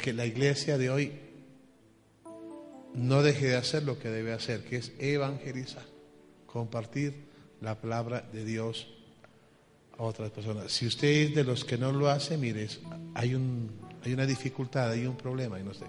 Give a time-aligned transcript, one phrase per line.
[0.00, 1.12] Que la iglesia de hoy
[2.94, 5.84] no deje de hacer lo que debe hacer, que es evangelizar,
[6.46, 7.14] compartir
[7.60, 8.88] la palabra de Dios
[9.96, 10.72] a otras personas.
[10.72, 12.68] Si usted es de los que no lo hace, mire,
[13.14, 13.70] hay, un,
[14.04, 15.86] hay una dificultad, hay un problema, y no sé.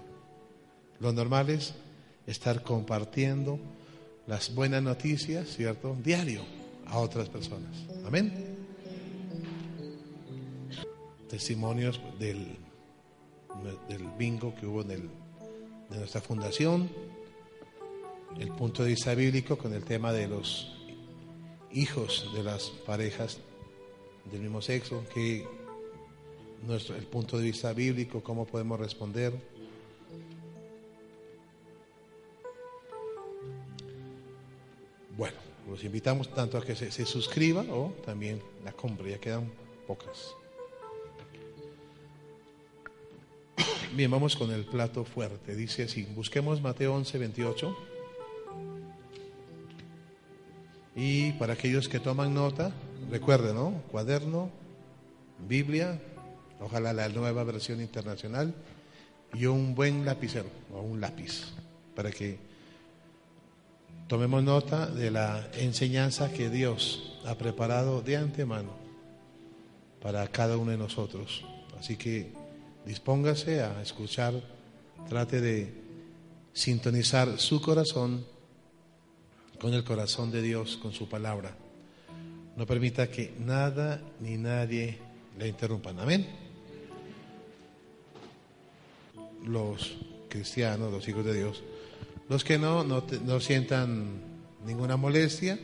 [1.00, 1.74] Lo normal es
[2.26, 3.58] estar compartiendo
[4.26, 5.96] las buenas noticias, ¿cierto?
[6.02, 6.42] Diario
[6.86, 7.74] a otras personas.
[8.06, 8.32] Amén.
[11.28, 12.61] Testimonios del
[13.88, 15.10] del bingo que hubo en el,
[15.90, 16.88] de nuestra fundación,
[18.38, 20.72] el punto de vista bíblico con el tema de los
[21.70, 23.38] hijos de las parejas
[24.30, 25.46] del mismo sexo, que
[26.66, 29.32] nuestro, el punto de vista bíblico, cómo podemos responder.
[35.16, 35.36] Bueno,
[35.68, 39.50] los invitamos tanto a que se, se suscriba o también la compre, ya quedan
[39.86, 40.34] pocas.
[43.94, 45.54] Bien, vamos con el plato fuerte.
[45.54, 47.76] Dice así, busquemos Mateo 11, 28.
[50.96, 52.72] Y para aquellos que toman nota,
[53.10, 53.82] recuerden, ¿no?
[53.90, 54.48] Cuaderno,
[55.46, 56.00] Biblia,
[56.58, 58.54] ojalá la nueva versión internacional,
[59.34, 61.52] y un buen lapicero o un lápiz,
[61.94, 62.38] para que
[64.08, 68.70] tomemos nota de la enseñanza que Dios ha preparado de antemano
[70.00, 71.44] para cada uno de nosotros.
[71.78, 72.41] Así que
[72.84, 74.34] Dispóngase a escuchar,
[75.08, 75.72] trate de
[76.52, 78.26] sintonizar su corazón
[79.60, 81.54] con el corazón de Dios, con su palabra.
[82.56, 84.98] No permita que nada ni nadie
[85.38, 86.00] le interrumpan.
[86.00, 86.26] Amén.
[89.44, 89.96] Los
[90.28, 91.62] cristianos, los hijos de Dios,
[92.28, 94.22] los que no, no, no sientan
[94.66, 95.58] ninguna molestia,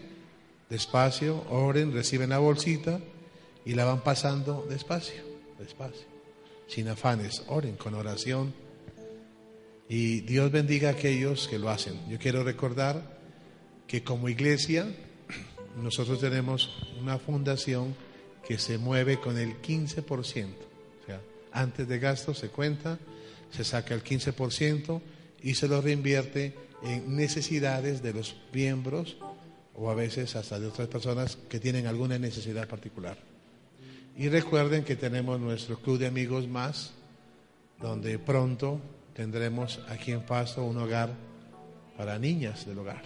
[0.70, 3.00] despacio, oren, reciben la bolsita
[3.64, 5.22] y la van pasando despacio,
[5.58, 6.17] despacio
[6.68, 8.54] sin afanes, oren con oración
[9.88, 11.98] y Dios bendiga a aquellos que lo hacen.
[12.08, 13.18] Yo quiero recordar
[13.86, 14.86] que como iglesia
[15.82, 17.96] nosotros tenemos una fundación
[18.46, 21.20] que se mueve con el 15%, o sea,
[21.52, 22.98] antes de gasto se cuenta,
[23.50, 25.00] se saca el 15%
[25.42, 29.16] y se lo reinvierte en necesidades de los miembros
[29.74, 33.27] o a veces hasta de otras personas que tienen alguna necesidad particular.
[34.18, 36.90] Y recuerden que tenemos nuestro club de amigos más,
[37.80, 38.80] donde pronto
[39.14, 41.14] tendremos aquí en Pasto un hogar
[41.96, 43.02] para niñas del hogar.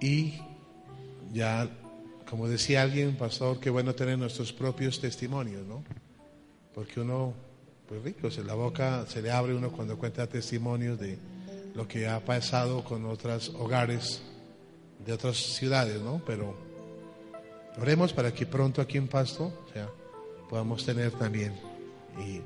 [0.00, 0.34] Y
[1.32, 1.70] ya,
[2.28, 5.84] como decía alguien, pastor, qué bueno tener nuestros propios testimonios, ¿no?
[6.74, 7.32] Porque uno,
[7.88, 11.16] pues rico, se la boca se le abre uno cuando cuenta testimonios de
[11.76, 14.22] lo que ha pasado con otros hogares
[15.06, 16.20] de otras ciudades, ¿no?
[16.26, 16.67] Pero
[17.80, 19.52] Oremos para que pronto aquí en Pasto
[20.50, 21.54] podamos tener también
[22.18, 22.40] y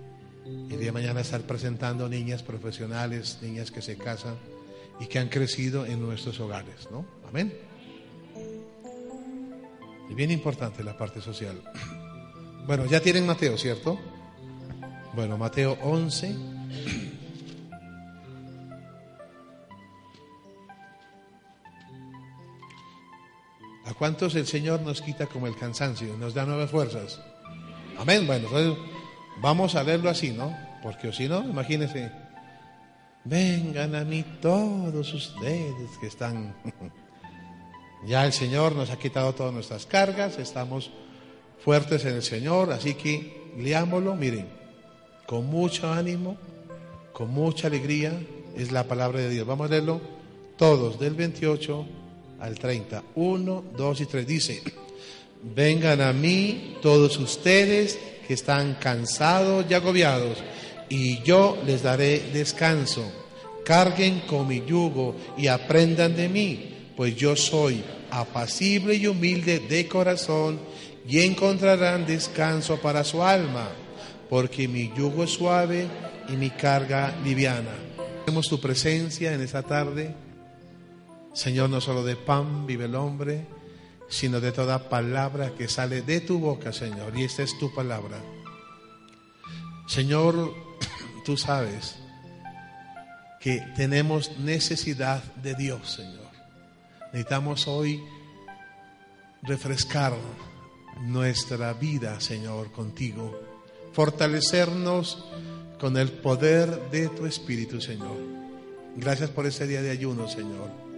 [0.73, 4.35] el día de mañana estar presentando niñas profesionales, niñas que se casan
[5.01, 7.07] y que han crecido en nuestros hogares, ¿no?
[7.29, 7.53] Amén.
[10.11, 11.63] Y bien importante la parte social.
[12.67, 13.99] Bueno, ya tienen Mateo, ¿cierto?
[15.15, 16.37] Bueno, Mateo 11.
[24.03, 27.21] Cuántos el Señor nos quita como el cansancio, nos da nuevas fuerzas?
[27.97, 28.27] Amén.
[28.27, 28.49] Bueno,
[29.41, 30.53] vamos a leerlo así, ¿no?
[30.83, 32.11] Porque si no, imagínense,
[33.23, 36.53] vengan a mí todos ustedes que están...
[38.05, 40.91] ya el Señor nos ha quitado todas nuestras cargas, estamos
[41.65, 44.49] fuertes en el Señor, así que leámoslo, miren,
[45.29, 46.37] con mucho ánimo,
[47.13, 48.21] con mucha alegría,
[48.57, 49.47] es la palabra de Dios.
[49.47, 50.01] Vamos a leerlo
[50.57, 52.02] todos, del 28
[52.43, 53.03] al 30.
[53.15, 54.63] 1, 2 y 3 dice,
[55.55, 60.39] vengan a mí todos ustedes que están cansados y agobiados,
[60.89, 63.11] y yo les daré descanso.
[63.65, 69.87] Carguen con mi yugo y aprendan de mí, pues yo soy apacible y humilde de
[69.87, 70.61] corazón,
[71.09, 73.69] y encontrarán descanso para su alma,
[74.29, 75.87] porque mi yugo es suave
[76.29, 77.71] y mi carga liviana.
[78.25, 80.15] Tenemos tu presencia en esta tarde.
[81.33, 83.47] Señor, no solo de pan vive el hombre,
[84.09, 87.17] sino de toda palabra que sale de tu boca, Señor.
[87.17, 88.19] Y esta es tu palabra.
[89.87, 90.55] Señor,
[91.25, 91.97] tú sabes
[93.41, 96.31] que tenemos necesidad de Dios, Señor.
[97.07, 98.03] Necesitamos hoy
[99.43, 100.15] refrescar
[101.01, 103.41] nuestra vida, Señor, contigo.
[103.93, 105.25] Fortalecernos
[105.81, 108.17] con el poder de tu Espíritu, Señor.
[108.97, 110.92] Gracias por este día de ayuno, Señor.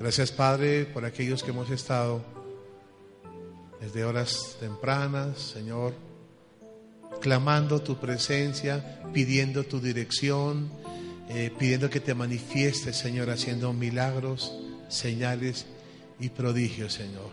[0.00, 2.24] Gracias, Padre, por aquellos que hemos estado
[3.82, 5.92] desde horas tempranas, Señor,
[7.20, 10.72] clamando tu presencia, pidiendo tu dirección,
[11.28, 14.54] eh, pidiendo que te manifiestes, Señor, haciendo milagros,
[14.88, 15.66] señales
[16.18, 17.30] y prodigios, Señor.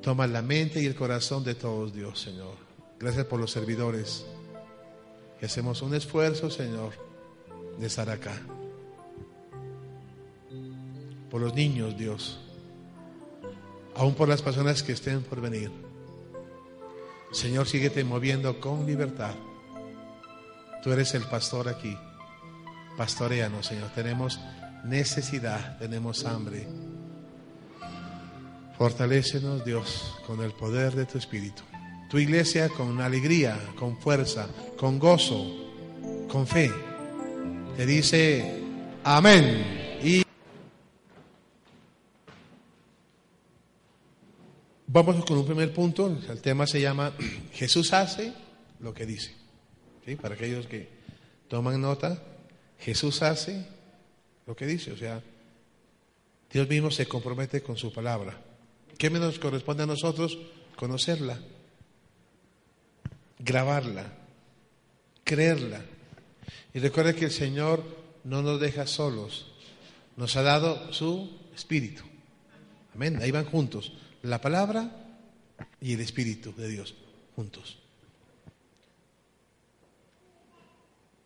[0.00, 2.54] Toma la mente y el corazón de todos, Dios, Señor.
[3.00, 4.26] Gracias por los servidores.
[5.40, 6.92] Que hacemos un esfuerzo, Señor,
[7.80, 8.40] de estar acá.
[11.36, 12.40] Por los niños, Dios.
[13.94, 15.70] Aún por las personas que estén por venir.
[17.30, 19.34] Señor, síguete moviendo con libertad.
[20.82, 21.94] Tú eres el pastor aquí.
[22.96, 23.90] Pastoreanos, Señor.
[23.94, 24.40] Tenemos
[24.84, 26.66] necesidad, tenemos hambre.
[28.78, 31.62] Fortalécenos, Dios, con el poder de tu Espíritu.
[32.08, 34.48] Tu iglesia con alegría, con fuerza,
[34.78, 35.44] con gozo,
[36.30, 36.72] con fe.
[37.76, 38.58] Te dice,
[39.04, 39.85] amén.
[45.04, 46.06] Vamos con un primer punto.
[46.28, 47.12] El tema se llama
[47.52, 48.32] Jesús hace
[48.80, 49.34] lo que dice.
[50.22, 50.88] Para aquellos que
[51.48, 52.22] toman nota,
[52.78, 53.66] Jesús hace
[54.46, 54.92] lo que dice.
[54.92, 55.22] O sea,
[56.50, 58.40] Dios mismo se compromete con su palabra.
[58.96, 60.38] ¿Qué nos corresponde a nosotros?
[60.76, 61.38] Conocerla,
[63.38, 64.12] grabarla,
[65.24, 65.82] creerla.
[66.72, 67.84] Y recuerda que el Señor
[68.24, 69.52] no nos deja solos,
[70.16, 72.02] nos ha dado su espíritu.
[72.94, 73.92] Amén, ahí van juntos,
[74.26, 74.90] la palabra
[75.80, 76.94] y el espíritu de Dios,
[77.34, 77.78] juntos.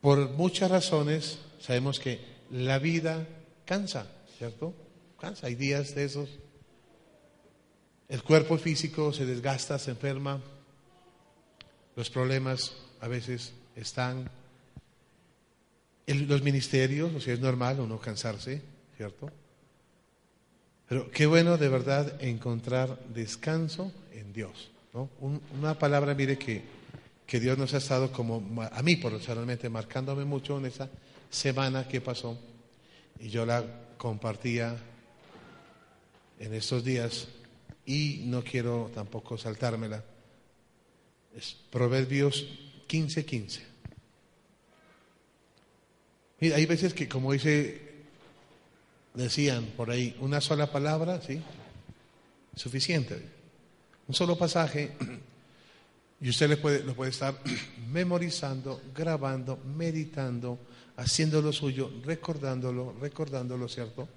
[0.00, 2.20] Por muchas razones sabemos que
[2.50, 3.26] la vida
[3.64, 4.06] cansa,
[4.38, 4.74] ¿cierto?
[5.18, 6.28] Cansa, hay días de esos.
[8.08, 10.40] El cuerpo físico se desgasta, se enferma,
[11.96, 14.30] los problemas a veces están
[16.06, 18.62] en los ministerios, o sea, es normal uno cansarse,
[18.96, 19.30] ¿cierto?
[20.90, 25.08] Pero qué bueno de verdad encontrar descanso en Dios, ¿no?
[25.20, 26.64] una palabra, mire, que,
[27.28, 30.90] que Dios nos ha estado como, a mí personalmente, marcándome mucho en esa
[31.30, 32.36] semana que pasó,
[33.20, 33.64] y yo la
[33.98, 34.76] compartía
[36.40, 37.28] en estos días,
[37.86, 40.02] y no quiero tampoco saltármela.
[41.36, 42.48] Es Proverbios
[42.88, 43.24] 15:15.
[43.24, 43.62] 15.
[46.40, 47.89] Mira, hay veces que, como dice,
[49.14, 51.40] decían por ahí, una sola palabra, ¿sí?
[52.54, 53.20] Suficiente.
[54.08, 54.92] Un solo pasaje
[56.20, 57.40] y usted lo puede, lo puede estar
[57.90, 60.58] memorizando, grabando, meditando,
[60.96, 64.08] haciendo lo suyo, recordándolo, recordándolo, ¿cierto?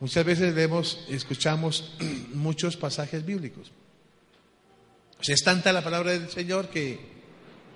[0.00, 1.96] Muchas veces leemos, escuchamos
[2.32, 3.72] muchos pasajes bíblicos
[5.30, 6.98] es tanta la palabra del Señor que,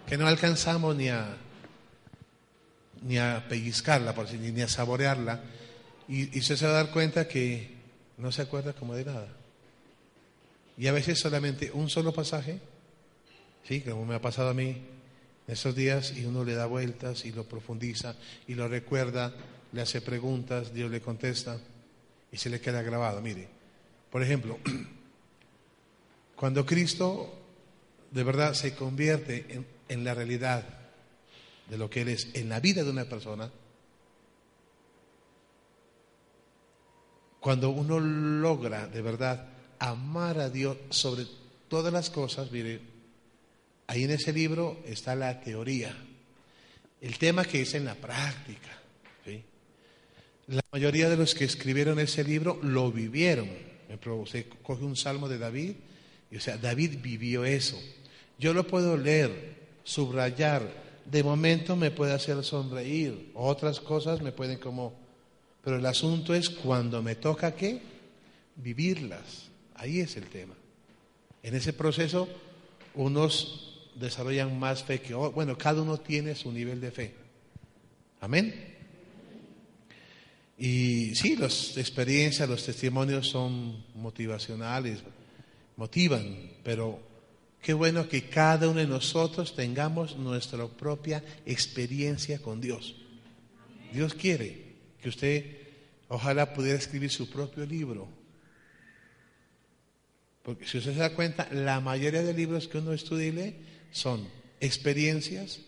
[0.09, 1.37] que no alcanzamos ni a,
[3.03, 5.41] ni a pellizcarla, por ni a saborearla.
[6.09, 7.75] Y, y se va a dar cuenta que
[8.19, 9.29] no se acuerda como de nada.
[10.79, 12.61] Y a veces solamente un solo pasaje,
[13.65, 14.69] sí, como me ha pasado a mí
[15.47, 18.15] en esos días, y uno le da vueltas y lo profundiza
[18.47, 19.35] y lo recuerda,
[19.73, 21.59] le hace preguntas, Dios le contesta
[22.31, 23.21] y se le queda grabado.
[23.21, 23.49] Mire,
[24.11, 24.59] por ejemplo,
[26.37, 27.33] Cuando Cristo
[28.11, 30.65] de verdad se convierte en, la realidad
[31.69, 33.51] de lo que Él es en la vida de una persona,
[37.41, 41.27] cuando uno logra de verdad amar a Dios sobre
[41.69, 42.81] todas las cosas, mire,
[43.87, 45.97] ahí en ese libro está la teoría,
[47.01, 48.71] el tema que es en la práctica.
[50.49, 53.49] La mayoría de los que escribieron ese libro lo vivieron.
[54.27, 55.75] Se coge un salmo de David
[56.35, 57.81] o sea, David vivió eso.
[58.39, 60.63] Yo lo puedo leer, subrayar,
[61.05, 65.06] de momento me puede hacer sonreír, otras cosas me pueden como...
[65.67, 67.81] Pero el asunto es cuando me toca qué?
[68.55, 69.49] Vivirlas.
[69.75, 70.55] Ahí es el tema.
[71.43, 72.29] En ese proceso,
[72.95, 75.35] unos desarrollan más fe que otros.
[75.35, 77.15] Bueno, cada uno tiene su nivel de fe.
[78.21, 78.55] Amén.
[80.57, 85.01] Y sí, las experiencias, los testimonios son motivacionales,
[85.77, 87.01] motivan, pero
[87.61, 92.95] qué bueno que cada uno de nosotros tengamos nuestra propia experiencia con Dios.
[93.93, 94.66] Dios quiere
[95.01, 95.57] que usted
[96.09, 98.09] ojalá pudiera escribir su propio libro.
[100.43, 103.57] Porque si usted se da cuenta, la mayoría de libros que uno estudia y lee
[103.91, 104.29] son
[104.61, 105.61] experiencias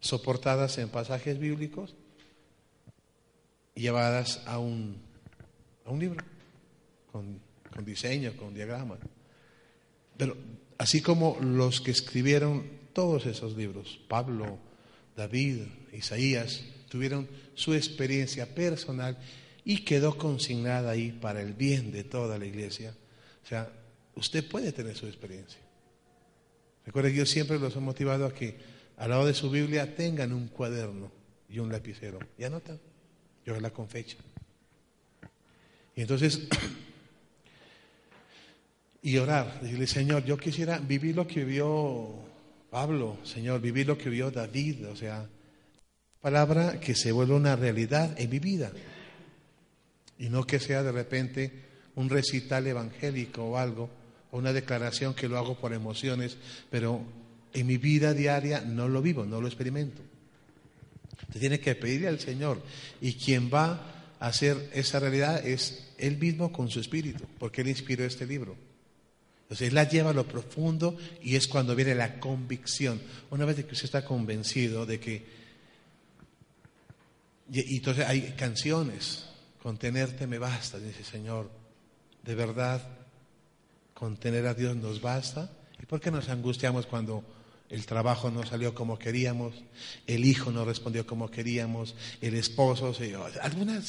[0.00, 1.94] soportadas en pasajes bíblicos
[3.74, 5.00] llevadas a un,
[5.84, 6.24] a un libro,
[7.12, 7.40] con,
[7.72, 8.98] con diseño, con diagramas.
[10.16, 10.36] Pero
[10.78, 14.58] así como los que escribieron todos esos libros, Pablo,
[15.16, 19.18] David, Isaías, tuvieron su experiencia personal
[19.64, 22.94] y quedó consignada ahí para el bien de toda la iglesia.
[23.44, 23.70] O sea,
[24.14, 25.60] usted puede tener su experiencia.
[26.86, 28.56] Recuerde que yo siempre los he motivado a que
[28.96, 31.12] al lado de su Biblia tengan un cuaderno
[31.48, 32.78] y un lapicero y anotan
[33.56, 34.18] la con fecha.
[35.96, 36.46] Y entonces,
[39.02, 42.14] y orar, decirle, Señor, yo quisiera vivir lo que vio
[42.70, 45.26] Pablo, Señor, vivir lo que vio David, o sea,
[46.28, 48.70] palabra que se vuelva una realidad en mi vida.
[50.18, 51.50] Y no que sea de repente
[51.94, 53.88] un recital evangélico o algo,
[54.30, 56.36] o una declaración que lo hago por emociones,
[56.70, 57.00] pero
[57.54, 60.02] en mi vida diaria no lo vivo, no lo experimento.
[61.28, 62.60] Usted tiene que pedirle al Señor.
[63.00, 67.68] Y quien va a hacer esa realidad es Él mismo con su espíritu, porque Él
[67.68, 68.54] inspiró este libro.
[69.44, 73.00] Entonces Él la lleva a lo profundo y es cuando viene la convicción.
[73.30, 75.47] Una vez que usted está convencido de que...
[77.50, 79.24] Y entonces hay canciones,
[79.62, 81.50] contenerte me basta, dice Señor.
[82.22, 82.82] De verdad,
[83.94, 85.50] contener a Dios nos basta.
[85.80, 87.24] ¿Y por qué nos angustiamos cuando
[87.70, 89.54] el trabajo no salió como queríamos,
[90.06, 92.94] el hijo no respondió como queríamos, el esposo,
[93.42, 93.82] alguna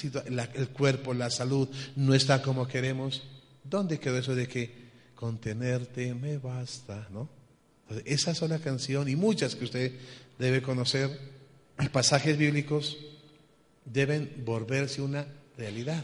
[0.53, 3.23] el cuerpo, la salud no está como queremos.
[3.63, 7.07] ¿Dónde quedó eso de que contenerte me basta?
[7.11, 7.29] ¿no?
[8.05, 9.93] esa sola canción y muchas que usted
[10.37, 11.17] debe conocer
[11.79, 12.97] y pasajes bíblicos
[13.91, 15.25] deben volverse una
[15.57, 16.03] realidad.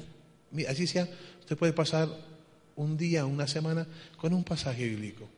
[0.68, 2.10] Así sea, usted puede pasar
[2.76, 3.88] un día, una semana
[4.18, 5.30] con un pasaje bíblico.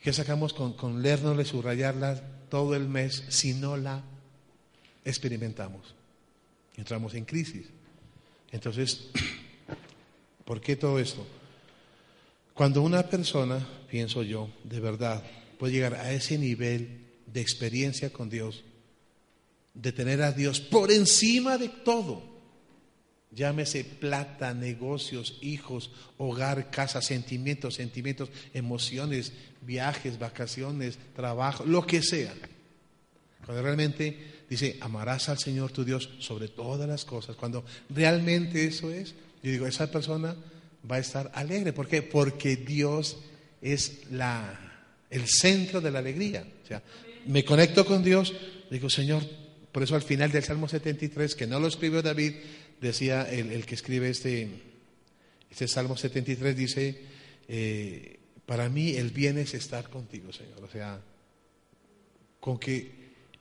[0.00, 4.02] ¿Qué sacamos con, con leérnosla y subrayarla todo el mes si no la
[5.04, 5.94] experimentamos?
[6.76, 7.66] Entramos en crisis.
[8.52, 9.08] Entonces,
[10.44, 11.26] ¿por qué todo esto?
[12.52, 15.22] Cuando una persona, pienso yo, de verdad,
[15.58, 18.62] puede llegar a ese nivel de experiencia con Dios,
[19.74, 22.34] de tener a Dios por encima de todo,
[23.34, 32.32] Llámese plata, negocios, hijos, hogar, casa, sentimientos, sentimientos, emociones, viajes, vacaciones, trabajo, lo que sea.
[33.44, 38.92] Cuando realmente dice, amarás al Señor tu Dios sobre todas las cosas, cuando realmente eso
[38.92, 40.36] es, yo digo, esa persona
[40.88, 41.72] va a estar alegre.
[41.72, 42.02] ¿Por qué?
[42.02, 43.18] Porque Dios
[43.60, 44.78] es la,
[45.10, 46.46] el centro de la alegría.
[46.62, 46.82] O sea,
[47.26, 48.32] me conecto con Dios,
[48.70, 49.24] digo, Señor,
[49.74, 52.34] por eso al final del Salmo 73, que no lo escribió David,
[52.80, 54.48] decía el, que escribe este,
[55.50, 57.02] este Salmo 73, dice,
[57.48, 60.62] eh, para mí el bien es estar contigo, Señor.
[60.62, 61.00] O sea,
[62.38, 62.88] con que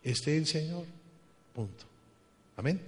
[0.02, 0.88] esté el Señor,
[1.54, 1.86] punto.
[2.56, 2.82] Amén.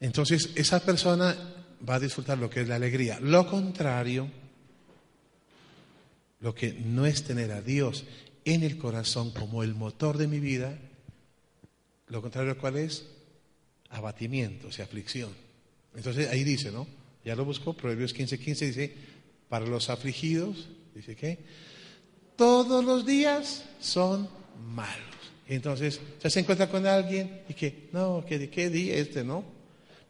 [0.00, 1.36] Entonces, esa persona
[1.86, 3.20] va a disfrutar lo que es la alegría.
[3.20, 4.30] Lo contrario,
[6.40, 8.06] lo que no es tener a Dios
[8.46, 10.78] en el corazón como el motor de mi vida,
[12.08, 13.04] lo contrario, ¿cuál es?
[13.90, 15.30] abatimiento, o sea, aflicción.
[15.94, 16.86] Entonces ahí dice, ¿no?
[17.24, 18.94] Ya lo buscó, Proverbios 15:15 15 dice,
[19.48, 21.38] para los afligidos, dice que
[22.36, 24.28] todos los días son
[24.74, 25.04] malos.
[25.48, 29.44] Entonces, se encuentra con alguien y que, no, que qué día este, ¿no?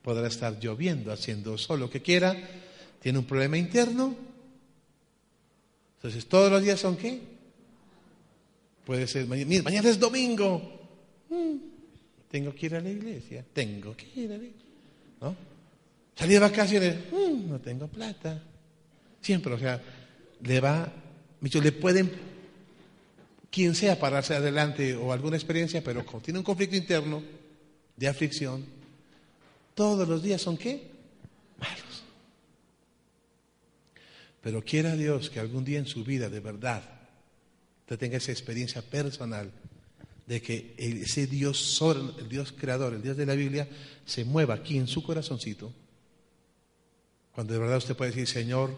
[0.02, 2.36] Podrá estar lloviendo, haciendo sol, lo que quiera,
[3.00, 4.16] tiene un problema interno.
[5.96, 7.20] Entonces, todos los días son qué?
[8.84, 10.60] Puede ser, mañana es domingo.
[11.30, 11.77] Mm,
[12.30, 14.68] tengo que ir a la iglesia, tengo que ir a la iglesia.
[15.20, 15.36] ¿No?
[16.14, 18.42] Salí de vacaciones, mm, no tengo plata.
[19.20, 19.80] Siempre, o sea,
[20.42, 20.92] le va,
[21.40, 22.10] le pueden,
[23.50, 27.22] quien sea, pararse adelante o alguna experiencia, pero tiene un conflicto interno
[27.96, 28.64] de aflicción,
[29.74, 30.90] todos los días son qué?
[31.58, 32.02] Malos.
[34.40, 36.82] Pero quiera Dios que algún día en su vida, de verdad,
[37.82, 39.52] usted tenga esa experiencia personal
[40.28, 41.82] de que ese Dios,
[42.18, 43.66] el Dios creador, el Dios de la Biblia,
[44.04, 45.72] se mueva aquí en su corazoncito.
[47.34, 48.76] Cuando de verdad usted puede decir, Señor,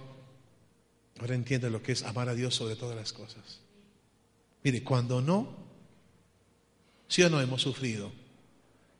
[1.18, 3.58] ahora entiende lo que es amar a Dios sobre todas las cosas.
[4.62, 5.56] Mire, cuando no,
[7.08, 8.12] sí o no hemos sufrido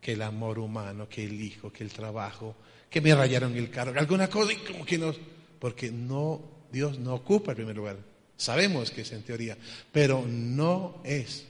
[0.01, 2.57] que el amor humano, que el hijo, que el trabajo,
[2.91, 5.15] que me rayaron el carro, alguna cosa y como que no,
[5.61, 6.43] porque no,
[6.73, 7.99] Dios no ocupa el primer lugar.
[8.37, 9.57] Sabemos que es en teoría,
[9.93, 11.47] pero no es.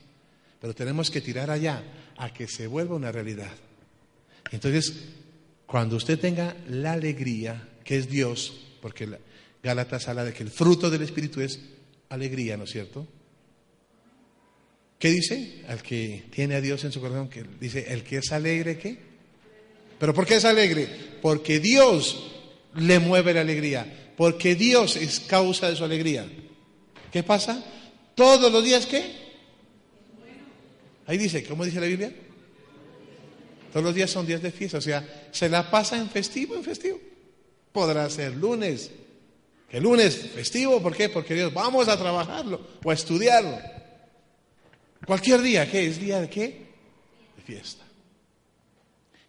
[0.60, 1.82] Pero tenemos que tirar allá
[2.16, 3.52] a que se vuelva una realidad.
[4.50, 4.92] Entonces,
[5.66, 8.52] cuando usted tenga la alegría, que es Dios,
[8.82, 9.08] porque
[9.62, 11.60] Gálatas habla de que el fruto del Espíritu es
[12.08, 13.06] alegría, ¿no es cierto?
[14.98, 15.62] ¿Qué dice?
[15.68, 18.98] Al que tiene a Dios en su corazón, que dice, el que es alegre, ¿qué?
[19.98, 20.88] ¿Pero por qué es alegre?
[21.22, 22.32] Porque Dios
[22.74, 26.26] le mueve la alegría, porque Dios es causa de su alegría.
[27.10, 27.64] ¿Qué pasa?
[28.14, 29.19] Todos los días, ¿qué?
[31.10, 32.12] Ahí dice, ¿cómo dice la Biblia?
[33.72, 36.62] Todos los días son días de fiesta, o sea, se la pasa en festivo, en
[36.62, 37.00] festivo.
[37.72, 38.92] Podrá ser lunes,
[39.68, 41.08] que lunes festivo, ¿por qué?
[41.08, 43.58] Porque Dios, vamos a trabajarlo o a estudiarlo.
[45.04, 46.68] Cualquier día, ¿qué es día de qué?
[47.34, 47.84] De fiesta.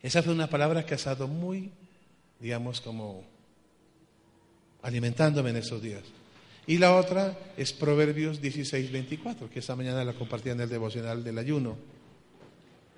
[0.04, 1.72] Esa fue una palabra que ha estado muy,
[2.40, 3.24] digamos, como
[4.84, 6.04] alimentándome en estos días.
[6.68, 11.24] Y la otra es Proverbios 16, 24, que esta mañana la compartí en el devocional
[11.24, 11.78] del ayuno.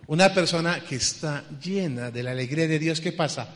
[0.08, 3.48] Una persona que está llena de la alegría de Dios, ¿qué pasa?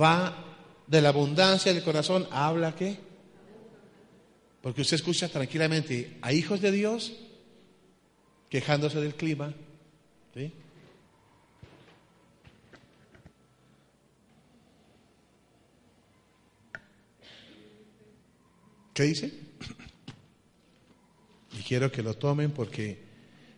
[0.00, 0.44] Va
[0.86, 2.98] de la abundancia del corazón, habla qué?
[4.60, 7.12] Porque usted escucha tranquilamente a hijos de Dios
[8.50, 9.54] quejándose del clima.
[10.34, 10.52] ¿sí?
[19.00, 19.32] ¿Qué dice?
[21.58, 22.98] Y quiero que lo tomen porque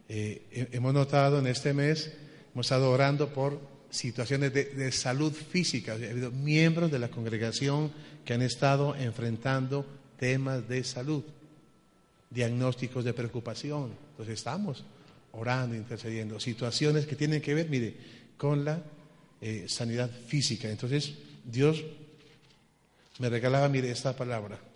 [0.08, 2.12] eh, hemos notado en este mes,
[2.54, 5.94] hemos estado orando por situaciones de, salud física.
[5.94, 7.90] Ha habido miembros de la congregación
[8.24, 9.84] que han estado enfrentando
[10.16, 11.24] temas de salud,
[12.30, 13.94] diagnósticos de preocupación.
[14.12, 14.84] Entonces estamos
[15.32, 17.96] orando, intercediendo, situaciones que tienen que ver, mire,
[18.36, 18.80] con la
[19.40, 20.70] eh, sanidad física.
[20.70, 21.14] Entonces
[21.44, 21.84] Dios
[23.18, 24.70] me regalaba, mire, esta palabra.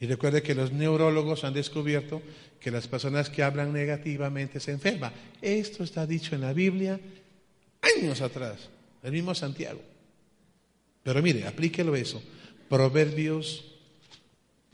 [0.00, 2.22] Y recuerde que los neurólogos han descubierto
[2.60, 5.12] que las personas que hablan negativamente se enferman.
[5.42, 7.00] Esto está dicho en la Biblia
[7.96, 8.68] años atrás,
[9.02, 9.80] el mismo Santiago.
[11.02, 12.22] Pero mire, aplíquelo eso.
[12.68, 13.64] Proverbios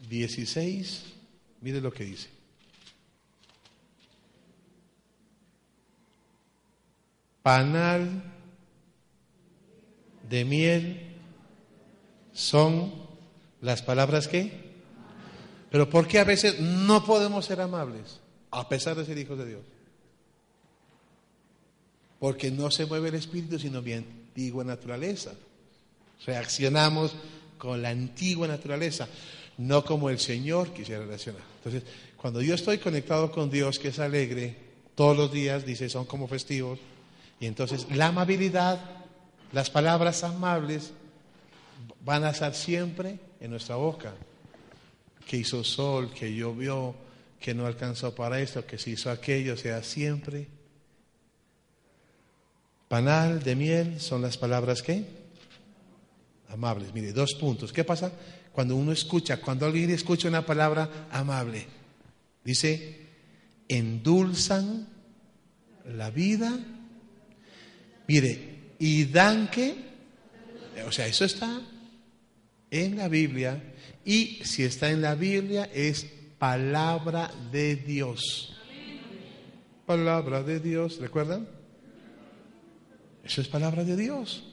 [0.08, 1.04] 16,
[1.60, 2.28] mire lo que dice.
[7.42, 8.22] Panal
[10.28, 11.00] de miel
[12.32, 12.92] son
[13.60, 14.63] las palabras que
[15.74, 18.20] pero ¿por qué a veces no podemos ser amables
[18.52, 19.62] a pesar de ser hijos de Dios?
[22.20, 25.32] Porque no se mueve el espíritu, sino mi antigua naturaleza.
[26.24, 27.16] Reaccionamos
[27.58, 29.08] con la antigua naturaleza,
[29.58, 31.42] no como el Señor quisiera reaccionar.
[31.56, 31.82] Entonces,
[32.18, 34.56] cuando yo estoy conectado con Dios, que es alegre,
[34.94, 36.78] todos los días, dice, son como festivos,
[37.40, 38.78] y entonces la amabilidad,
[39.50, 40.92] las palabras amables
[42.04, 44.14] van a estar siempre en nuestra boca
[45.26, 46.94] que hizo sol, que llovió,
[47.40, 50.48] que no alcanzó para esto, que se hizo aquello, o sea, siempre.
[52.88, 55.04] Panal de miel son las palabras que
[56.48, 56.94] amables.
[56.94, 57.72] Mire, dos puntos.
[57.72, 58.12] ¿Qué pasa
[58.52, 61.66] cuando uno escucha, cuando alguien escucha una palabra amable?
[62.44, 63.00] Dice,
[63.68, 64.88] endulzan
[65.96, 66.58] la vida.
[68.06, 69.74] Mire, y dan que,
[70.86, 71.60] o sea, eso está
[72.70, 73.73] en la Biblia
[74.04, 76.06] y si está en la Biblia es
[76.38, 78.54] palabra de Dios.
[79.86, 81.48] Palabra de Dios, ¿recuerdan?
[83.22, 84.44] Eso es palabra de Dios.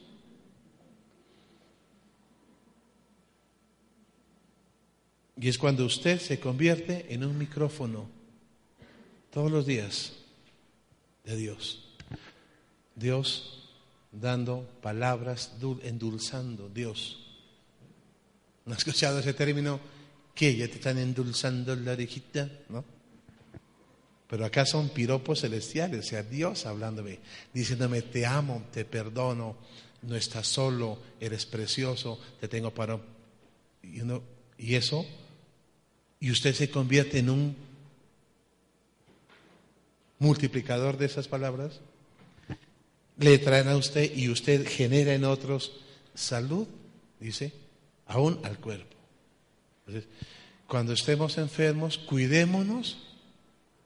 [5.38, 8.08] Y es cuando usted se convierte en un micrófono
[9.32, 10.14] todos los días
[11.24, 11.96] de Dios.
[12.96, 13.70] Dios
[14.12, 17.21] dando palabras, endulzando Dios.
[18.72, 19.82] ¿No has escuchado ese término?
[20.34, 20.56] ¿Qué?
[20.56, 22.50] ¿Ya te están endulzando la orejita?
[22.70, 22.86] ¿No?
[24.30, 27.20] Pero acá son piropos celestiales, o sea, Dios hablándome,
[27.54, 29.58] diciéndome, te amo, te perdono,
[30.04, 32.98] no estás solo, eres precioso, te tengo para...
[33.84, 34.00] Y,
[34.58, 35.06] y eso,
[36.22, 37.58] y usted se convierte en un
[40.20, 41.82] multiplicador de esas palabras,
[43.18, 45.74] le traen a usted y usted genera en otros
[46.16, 46.70] salud,
[47.20, 47.52] dice,
[48.12, 48.96] aún al cuerpo.
[49.86, 50.10] Entonces,
[50.68, 52.98] cuando estemos enfermos, cuidémonos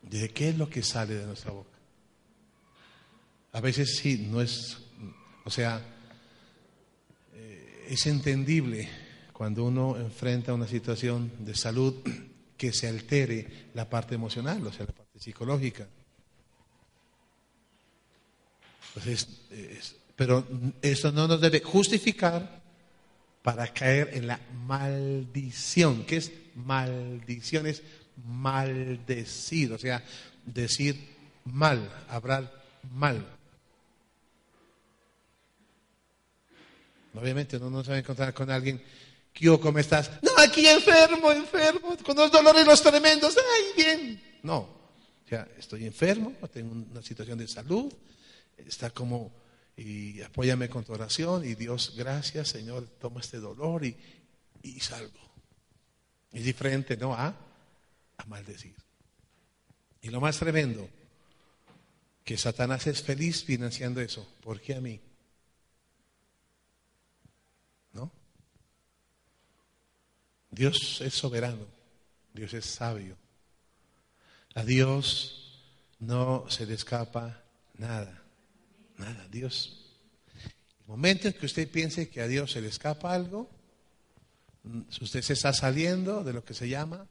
[0.02, 1.70] de qué es lo que sale de nuestra boca.
[3.54, 4.78] A veces sí, no es,
[5.46, 5.82] o sea,
[7.34, 8.90] eh, es entendible
[9.32, 11.96] cuando uno enfrenta una situación de salud
[12.58, 15.88] que se altere la parte emocional, o sea, la parte psicológica.
[18.96, 19.28] Entonces,
[20.16, 20.48] pero
[20.82, 22.64] eso no nos debe justificar
[23.45, 26.03] para caer en la maldición.
[26.05, 27.67] ¿Qué es maldición?
[27.67, 27.84] Es
[28.25, 30.03] maldecir, o sea,
[30.43, 30.97] decir
[31.43, 32.51] mal, hablar
[32.91, 33.23] mal.
[37.13, 38.81] Obviamente uno no se va a encontrar con alguien,
[39.31, 40.10] ¿qué cómo estás?
[40.23, 44.23] No, aquí enfermo, enfermo, con los dolores los tremendos, ay, bien.
[44.41, 47.93] No, o sea, estoy enfermo, tengo una situación de salud,
[48.58, 49.31] está como,
[49.78, 53.98] y apóyame con tu oración, y Dios, gracias, Señor, toma este dolor y,
[54.64, 55.20] y salgo.
[56.32, 57.14] Es diferente, ¿no?
[57.14, 57.36] A,
[58.18, 58.76] a maldecir.
[60.02, 60.88] Y lo más tremendo,
[62.24, 64.28] que Satanás es feliz financiando eso.
[64.42, 65.00] ¿Por qué a mí?
[67.94, 68.12] ¿No?
[70.50, 71.68] Dios es soberano,
[72.34, 73.18] Dios es sabio.
[74.56, 75.62] A Dios
[76.00, 77.44] no se le escapa
[77.78, 78.25] nada,
[78.97, 79.27] nada.
[79.29, 79.95] Dios,
[80.79, 83.49] el momento en que usted piense que a Dios se le escapa algo,
[85.01, 87.08] usted se está saliendo de lo que se llama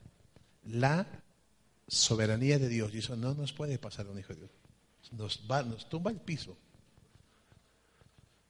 [0.65, 1.07] la
[1.87, 2.95] soberanía de Dios.
[2.95, 4.65] Y eso no nos puede pasar a un hijo de Dios
[5.13, 6.57] nos, va, nos tumba el piso.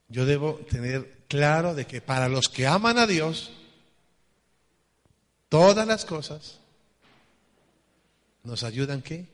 [0.09, 3.53] Yo debo tener claro de que para los que aman a Dios,
[5.49, 6.61] todas las cosas
[8.43, 9.27] nos ayudan que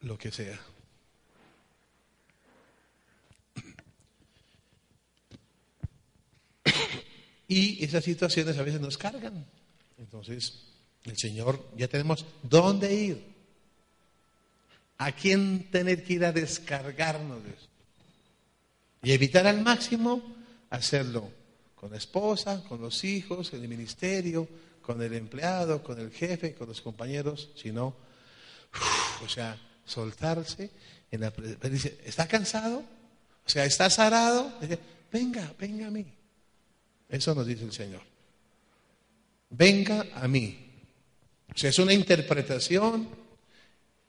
[0.00, 0.58] lo que sea.
[7.48, 9.44] Y esas situaciones a veces nos cargan.
[9.96, 10.52] Entonces,
[11.04, 13.38] el Señor, ya tenemos dónde ir.
[14.98, 17.68] ¿A quién tener que ir a descargarnos de eso?
[19.02, 20.22] Y evitar al máximo
[20.70, 21.30] hacerlo
[21.74, 24.48] con la esposa, con los hijos, en el ministerio,
[24.82, 27.94] con el empleado, con el jefe, con los compañeros, sino,
[29.24, 29.56] o sea,
[29.86, 30.70] soltarse
[31.10, 31.32] en la
[31.70, 32.82] dice, ¿está cansado?
[33.46, 34.52] O sea, ¿está zarado?
[34.60, 34.78] Dice,
[35.10, 36.04] venga, venga a mí.
[37.08, 38.02] Eso nos dice el Señor.
[39.50, 40.66] Venga a mí.
[41.54, 43.08] O sea, es una interpretación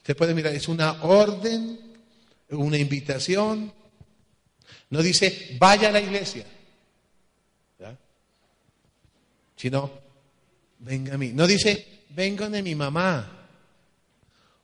[0.10, 1.80] Usted puede mirar, es una orden,
[2.50, 3.72] una invitación.
[4.90, 6.46] No dice, vaya a la iglesia.
[9.56, 9.92] Sino,
[10.80, 11.32] venga a mí.
[11.34, 13.46] No dice, venga de mi mamá.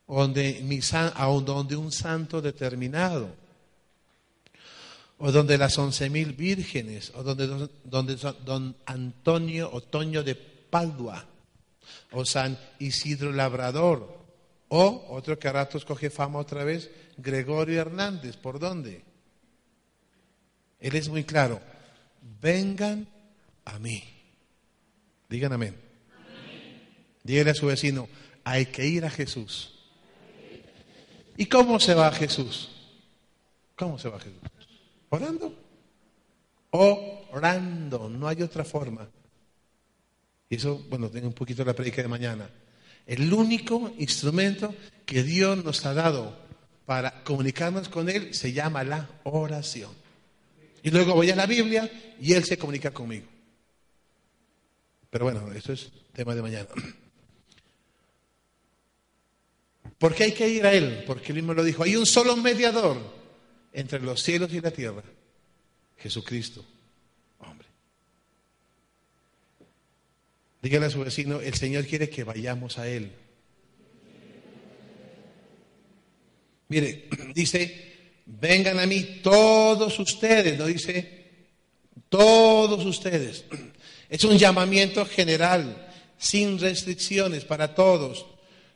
[0.08, 3.30] Donde, mi, donde un santo determinado.
[5.17, 7.12] O donde las once mil vírgenes.
[7.15, 11.25] O donde, donde don Antonio Otoño de Padua.
[12.12, 14.25] O San Isidro Labrador
[14.67, 18.38] o otro que a ratos coge fama otra vez, Gregorio Hernández.
[18.38, 19.04] ¿Por dónde?
[20.80, 21.62] Él es muy claro.
[22.41, 23.08] Vengan
[23.63, 24.04] a mí.
[25.30, 25.75] Digan amén.
[27.23, 28.08] Dígale a su vecino,
[28.43, 29.73] hay que ir a Jesús.
[31.38, 32.69] ¿Y cómo se va Jesús?
[33.75, 34.39] ¿Cómo se va Jesús?
[35.15, 35.54] Orando.
[36.71, 39.08] Orando, no hay otra forma.
[40.49, 42.49] Y eso, bueno, tengo un poquito la predica de mañana.
[43.06, 44.75] El único instrumento
[45.06, 46.38] que Dios nos ha dado
[46.86, 49.91] para comunicarnos con Él se llama la oración.
[50.84, 53.25] Y luego voy a la Biblia y Él se comunica conmigo.
[55.10, 56.67] Pero bueno, eso es tema de mañana.
[59.97, 61.04] ¿Por qué hay que ir a Él?
[61.08, 61.84] Porque Él mismo lo dijo.
[61.84, 63.24] Hay un solo mediador
[63.75, 65.03] entre los cielos y la tierra.
[65.97, 66.63] Jesucristo.
[70.61, 73.11] Dígale a su vecino, el Señor quiere que vayamos a Él.
[76.69, 81.25] Mire, dice, vengan a mí todos ustedes, no dice,
[82.09, 83.45] todos ustedes.
[84.09, 88.27] Es un llamamiento general, sin restricciones, para todos.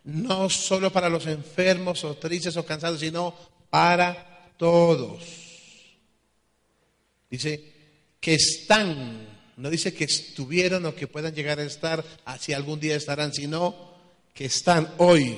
[0.03, 3.35] No solo para los enfermos o tristes o cansados, sino
[3.69, 4.28] para
[4.60, 5.24] todos.
[7.32, 7.63] Dice,
[8.19, 9.28] que están
[9.60, 13.76] no dice que estuvieron o que puedan llegar a estar, así algún día estarán, sino
[14.34, 15.38] que están hoy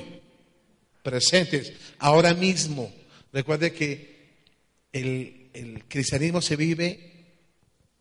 [1.02, 2.94] presentes, ahora mismo.
[3.34, 4.30] Recuerde que
[4.94, 7.12] el, el cristianismo se vive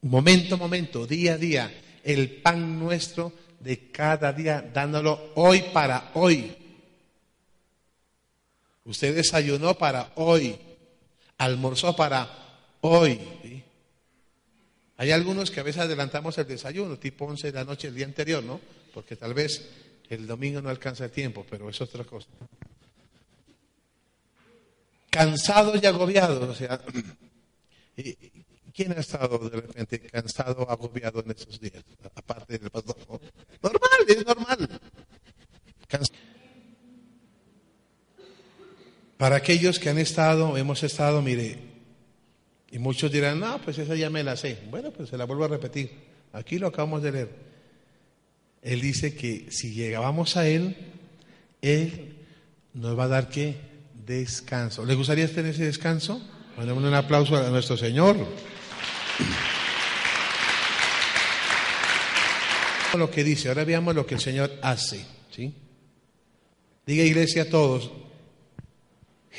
[0.03, 1.73] momento a momento, día a día,
[2.05, 6.55] el pan nuestro de cada día, dándolo hoy para hoy.
[8.85, 10.55] Usted desayunó para hoy,
[11.41, 12.29] almorzó para
[12.83, 13.19] hoy.
[14.99, 18.05] Hay algunos que a veces adelantamos el desayuno, tipo 11 de la noche el día
[18.05, 18.61] anterior, ¿no?
[18.93, 19.67] Porque tal vez
[20.11, 22.29] el domingo no alcanza el tiempo, pero es otra cosa.
[25.09, 26.81] Cansados y agobiados, o sea,
[28.73, 31.83] ¿Quién ha estado de repente cansado, agobiado en estos días?
[32.15, 33.21] Aparte del pastor.
[33.63, 34.81] Normal, es normal.
[39.21, 41.59] Para aquellos que han estado, hemos estado, mire,
[42.71, 44.57] y muchos dirán, no, pues esa ya me la sé.
[44.71, 45.91] Bueno, pues se la vuelvo a repetir.
[46.33, 47.29] Aquí lo acabamos de leer.
[48.63, 50.75] Él dice que si llegábamos a Él,
[51.61, 52.17] Él
[52.73, 53.57] nos va a dar qué?
[54.07, 54.87] Descanso.
[54.87, 56.27] ¿Le gustaría tener ese descanso?
[56.57, 58.17] Mandemos un aplauso a nuestro Señor.
[62.97, 65.05] Lo que dice, ahora veamos lo que el Señor hace.
[65.31, 65.53] ¿sí?
[66.87, 67.91] Diga iglesia a todos,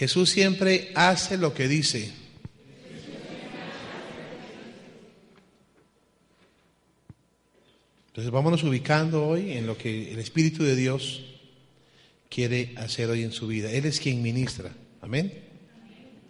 [0.01, 2.11] Jesús siempre hace lo que dice.
[8.07, 11.23] Entonces vámonos ubicando hoy en lo que el Espíritu de Dios
[12.31, 13.71] quiere hacer hoy en su vida.
[13.71, 14.73] Él es quien ministra.
[15.01, 15.39] Amén.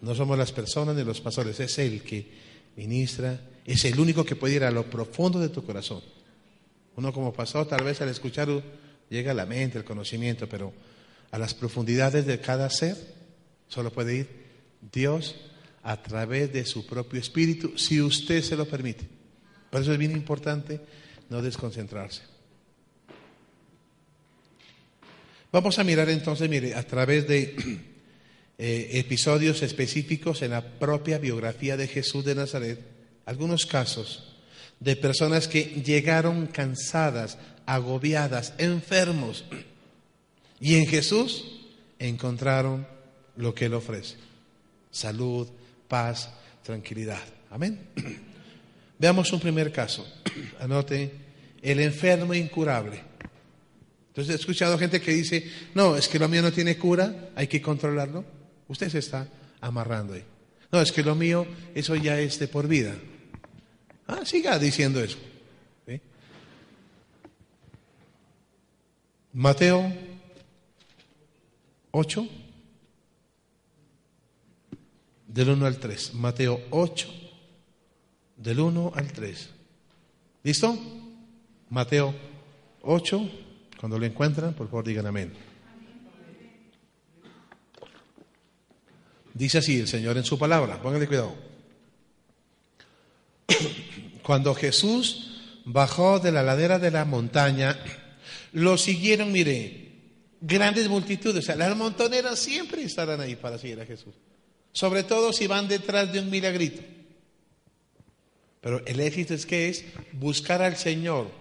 [0.01, 2.27] No somos las personas ni los pastores, es Él que
[2.75, 6.01] ministra, es el único que puede ir a lo profundo de tu corazón.
[6.97, 8.49] Uno como pastor tal vez al escuchar
[9.09, 10.73] llega a la mente, el conocimiento, pero
[11.31, 13.20] a las profundidades de cada ser
[13.71, 14.27] solo puede ir
[14.91, 15.35] Dios
[15.81, 19.07] a través de su propio espíritu, si usted se lo permite.
[19.69, 20.81] Por eso es bien importante
[21.29, 22.21] no desconcentrarse.
[25.53, 27.55] Vamos a mirar entonces, mire, a través de
[28.57, 32.79] eh, episodios específicos en la propia biografía de Jesús de Nazaret,
[33.25, 34.35] algunos casos
[34.81, 39.45] de personas que llegaron cansadas, agobiadas, enfermos,
[40.59, 41.61] y en Jesús
[41.99, 42.85] encontraron
[43.37, 44.17] lo que Él ofrece,
[44.89, 45.47] salud,
[45.87, 46.29] paz,
[46.63, 47.21] tranquilidad.
[47.49, 47.79] Amén.
[48.97, 50.05] Veamos un primer caso.
[50.59, 51.11] Anote,
[51.61, 53.01] el enfermo incurable.
[54.09, 57.47] Entonces he escuchado gente que dice, no, es que lo mío no tiene cura, hay
[57.47, 58.25] que controlarlo.
[58.67, 59.27] Usted se está
[59.59, 60.23] amarrando ahí.
[60.71, 62.95] No, es que lo mío, eso ya es de por vida.
[64.07, 65.17] Ah, siga diciendo eso.
[69.33, 69.93] Mateo
[71.91, 72.27] 8,
[75.33, 76.13] del 1 al 3.
[76.15, 77.07] Mateo 8,
[78.37, 79.49] del 1 al 3.
[80.43, 80.77] ¿Listo?
[81.69, 82.13] Mateo
[82.81, 83.29] 8,
[83.79, 85.33] cuando lo encuentran, por favor digan amén.
[89.33, 91.33] Dice así el Señor en su palabra, pónganle cuidado.
[94.23, 97.79] Cuando Jesús bajó de la ladera de la montaña,
[98.51, 99.93] lo siguieron, mire,
[100.41, 101.43] grandes multitudes.
[101.43, 104.13] O sea, las montoneras siempre estarán ahí para seguir a Jesús.
[104.73, 106.81] Sobre todo si van detrás de un milagrito.
[108.61, 111.31] Pero el éxito es que es buscar al Señor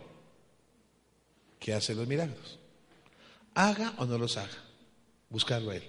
[1.58, 2.58] que hace los milagros.
[3.54, 4.64] Haga o no los haga.
[5.28, 5.84] Buscarlo a Él.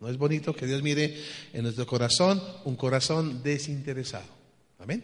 [0.00, 4.26] ¿No es bonito que Dios mire en nuestro corazón un corazón desinteresado?
[4.78, 5.02] Amén.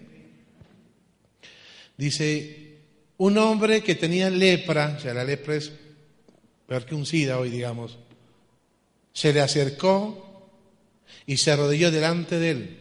[1.97, 2.79] Dice,
[3.19, 5.73] un hombre que tenía lepra, o sea, la lepra es
[6.67, 7.99] peor que un SIDA hoy, digamos,
[9.13, 10.32] se le acercó
[11.27, 12.79] y se arrodilló delante de él.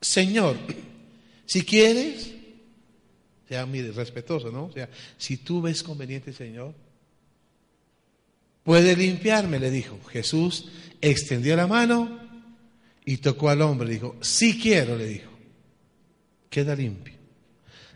[0.00, 0.56] Señor,
[1.46, 2.32] si quieres,
[3.52, 4.64] sea, mire, respetuoso, ¿no?
[4.64, 6.74] O sea, si tú ves conveniente, Señor,
[8.62, 10.00] puede limpiarme, le dijo.
[10.08, 10.68] Jesús
[11.02, 12.18] extendió la mano
[13.04, 15.30] y tocó al hombre, le dijo, si quiero, le dijo,
[16.48, 17.12] queda limpio.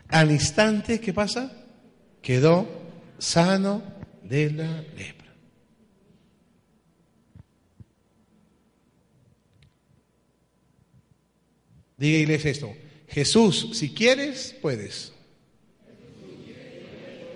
[0.09, 1.51] Al instante, ¿qué pasa?
[2.21, 2.67] Quedó
[3.17, 3.81] sano
[4.23, 5.16] de la lepra.
[11.97, 12.75] Diga iglesia esto,
[13.07, 15.11] Jesús, si quieres, puedes.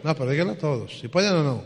[0.03, 1.63] No, pero díganlo a todos, si pueden o no.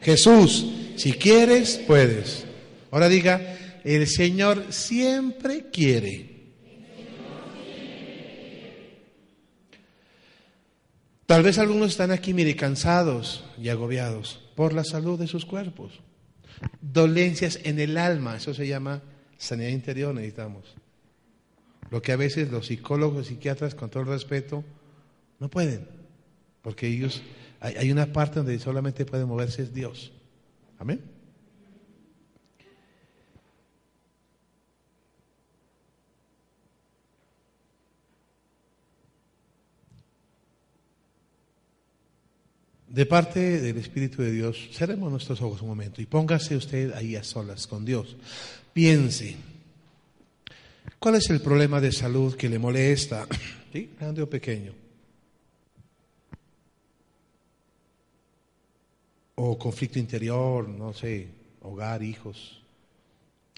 [0.00, 2.44] Jesús, si quieres, puedes.
[2.90, 6.30] Ahora diga, el Señor siempre quiere.
[11.26, 16.00] Tal vez algunos están aquí, mire, cansados y agobiados por la salud de sus cuerpos.
[16.80, 19.02] Dolencias en el alma, eso se llama
[19.38, 20.74] sanidad interior, necesitamos.
[21.90, 24.64] Lo que a veces los psicólogos, psiquiatras, con todo el respeto,
[25.38, 25.86] no pueden,
[26.62, 27.22] porque ellos,
[27.60, 30.12] hay, hay una parte donde solamente puede moverse es Dios.
[30.78, 31.00] Amén.
[42.90, 47.14] De parte del Espíritu de Dios, cerremos nuestros ojos un momento y póngase usted ahí
[47.14, 48.16] a solas con Dios.
[48.72, 49.36] Piense,
[51.00, 53.26] ¿cuál es el problema de salud que le molesta?
[53.98, 54.72] Grande o pequeño.
[59.34, 61.28] O conflicto interior, no sé,
[61.62, 62.62] hogar, hijos.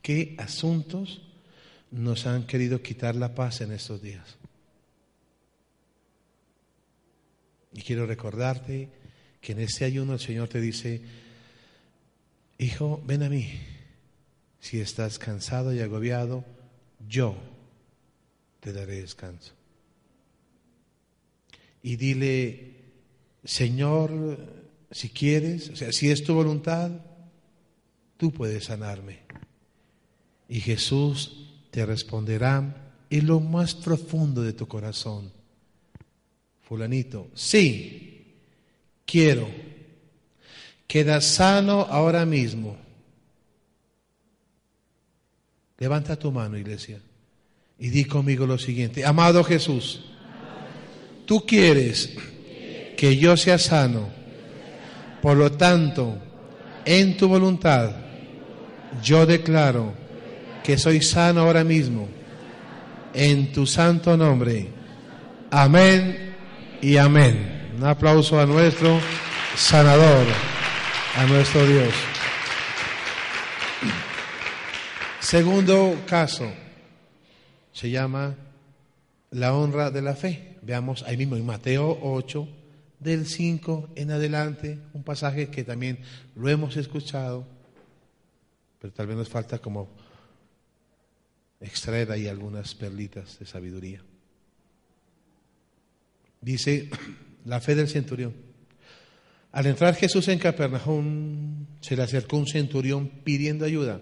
[0.00, 1.20] ¿Qué asuntos
[1.90, 4.38] nos han querido quitar la paz en estos días?
[7.74, 8.88] Y quiero recordarte
[9.40, 11.00] que en este ayuno el Señor te dice,
[12.58, 13.50] hijo, ven a mí.
[14.60, 16.44] Si estás cansado y agobiado,
[17.08, 17.36] yo
[18.60, 19.52] te daré descanso.
[21.82, 22.76] Y dile,
[23.44, 24.38] Señor,
[24.90, 26.90] si quieres, o sea, si es tu voluntad,
[28.16, 29.20] tú puedes sanarme.
[30.48, 35.32] Y Jesús te responderá en lo más profundo de tu corazón.
[36.60, 38.36] Fulanito, sí,
[39.04, 39.48] quiero.
[40.86, 42.76] Queda sano ahora mismo.
[45.82, 47.00] Levanta tu mano, iglesia,
[47.76, 49.04] y di conmigo lo siguiente.
[49.04, 50.04] Amado Jesús,
[51.26, 52.14] tú quieres
[52.96, 54.08] que yo sea sano.
[55.20, 56.18] Por lo tanto,
[56.84, 57.96] en tu voluntad,
[59.02, 59.92] yo declaro
[60.62, 62.08] que soy sano ahora mismo.
[63.12, 64.68] En tu santo nombre.
[65.50, 66.32] Amén
[66.80, 67.72] y amén.
[67.76, 69.00] Un aplauso a nuestro
[69.56, 70.26] sanador,
[71.16, 72.11] a nuestro Dios.
[75.22, 76.52] Segundo caso
[77.72, 78.36] se llama
[79.30, 80.58] la honra de la fe.
[80.62, 82.48] Veamos ahí mismo en Mateo 8,
[82.98, 86.00] del 5 en adelante, un pasaje que también
[86.34, 87.46] lo hemos escuchado,
[88.80, 89.90] pero tal vez nos falta como
[91.60, 94.02] extraer ahí algunas perlitas de sabiduría.
[96.40, 96.90] Dice
[97.44, 98.34] la fe del centurión.
[99.52, 104.00] Al entrar Jesús en Capernaum, se le acercó un centurión pidiendo ayuda.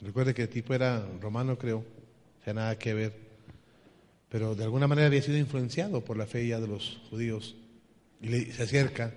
[0.00, 3.12] Recuerde que el tipo era romano, creo, o sea, nada que ver,
[4.28, 7.54] pero de alguna manera había sido influenciado por la fe ya de los judíos.
[8.20, 9.14] Y le, se acerca,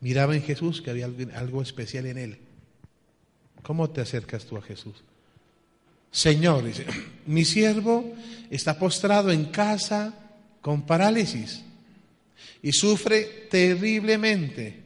[0.00, 2.38] miraba en Jesús que había algo, algo especial en él.
[3.62, 5.02] ¿Cómo te acercas tú a Jesús?
[6.10, 6.86] Señor, dice,
[7.26, 8.14] mi siervo
[8.50, 10.14] está postrado en casa
[10.60, 11.62] con parálisis
[12.62, 14.80] y sufre terriblemente.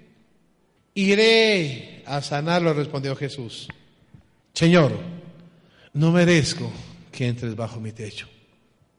[0.95, 3.69] Iré a sanarlo, respondió Jesús.
[4.53, 4.93] Señor,
[5.95, 6.71] no merezco
[7.11, 8.29] que entres bajo mi techo,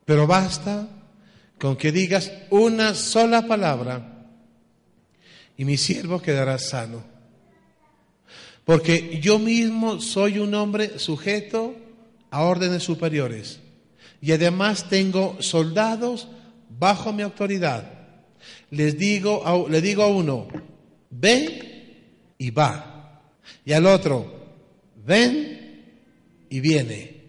[0.06, 0.88] pero basta
[1.60, 4.26] con que digas una sola palabra
[5.58, 7.04] y mi siervo quedará sano.
[8.66, 11.76] Porque yo mismo soy un hombre sujeto
[12.32, 13.60] a órdenes superiores.
[14.22, 16.28] Y además tengo soldados
[16.68, 17.92] bajo mi autoridad.
[18.72, 20.48] Les digo a, le digo a uno,
[21.12, 23.22] ven y va.
[23.64, 24.34] Y al otro,
[25.06, 25.55] ven
[26.56, 27.22] y viene.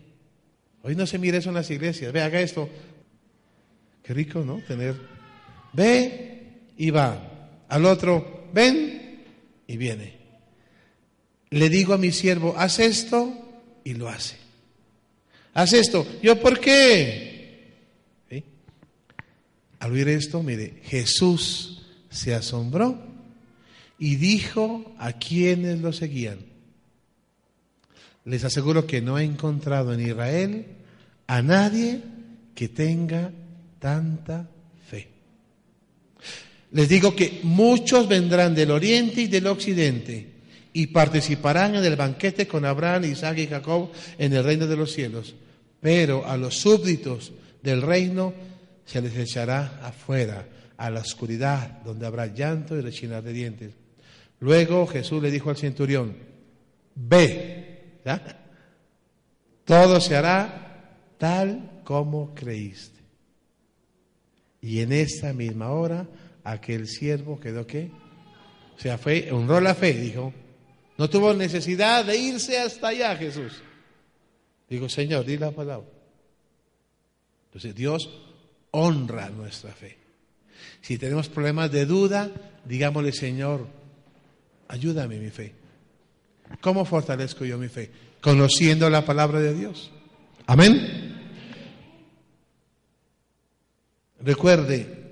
[0.83, 2.13] Hoy no se mira eso en las iglesias.
[2.13, 2.69] Ve, haga esto.
[4.03, 4.61] Qué rico, ¿no?
[4.67, 4.95] Tener,
[5.73, 7.65] ve y va.
[7.69, 9.25] Al otro, ven
[9.67, 10.17] y viene.
[11.51, 13.33] Le digo a mi siervo, haz esto
[13.85, 14.47] y lo hace
[15.57, 16.07] haz esto.
[16.23, 17.35] Yo, ¿por qué?
[19.79, 22.99] Al oír esto, mire, Jesús se asombró
[23.99, 26.39] y dijo a quienes lo seguían.
[28.27, 30.67] Les aseguro que no he encontrado en Israel
[31.27, 32.03] a nadie
[32.55, 33.33] que tenga
[33.79, 34.49] tanta
[34.89, 35.09] fe.
[36.73, 40.35] Les digo que muchos vendrán del oriente y del occidente
[40.73, 44.93] y participarán en el banquete con Abraham, Isaac y Jacob en el reino de los
[44.93, 45.35] cielos
[45.87, 48.35] pero a los súbditos del reino
[48.85, 50.45] se les echará afuera,
[50.77, 53.71] a la oscuridad, donde habrá llanto y rechinar de dientes.
[54.41, 56.17] Luego Jesús le dijo al centurión,
[56.95, 57.66] ve,
[59.65, 63.01] todo se hará tal como creíste.
[64.61, 66.07] Y en esa misma hora,
[66.45, 67.91] aquel siervo quedó qué?
[68.77, 70.33] O sea, fue, honró la fe, dijo.
[70.99, 73.53] No tuvo necesidad de irse hasta allá, Jesús.
[74.69, 75.89] Digo, Señor, di la palabra.
[77.47, 78.11] Entonces Dios
[78.71, 79.97] honra nuestra fe.
[80.81, 82.31] Si tenemos problemas de duda,
[82.65, 83.67] digámosle, Señor,
[84.69, 85.55] ayúdame mi fe.
[86.61, 87.91] ¿Cómo fortalezco yo mi fe?
[88.21, 89.91] Conociendo la palabra de Dios.
[90.47, 91.15] Amén.
[94.21, 95.07] Recuerde,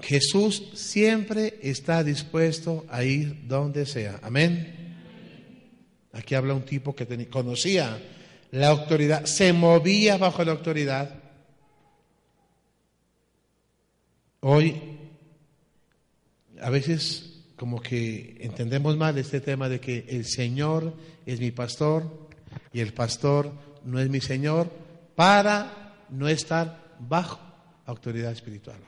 [0.00, 4.20] Jesús siempre está dispuesto a ir donde sea.
[4.22, 4.96] Amén.
[6.12, 7.98] Aquí habla un tipo que conocía
[8.50, 11.14] la autoridad, se movía bajo la autoridad.
[14.40, 14.80] Hoy,
[16.60, 17.29] a veces
[17.60, 20.94] como que entendemos mal este tema de que el Señor
[21.26, 22.10] es mi pastor
[22.72, 23.52] y el pastor
[23.84, 24.70] no es mi Señor
[25.14, 27.38] para no estar bajo
[27.84, 28.78] autoridad espiritual.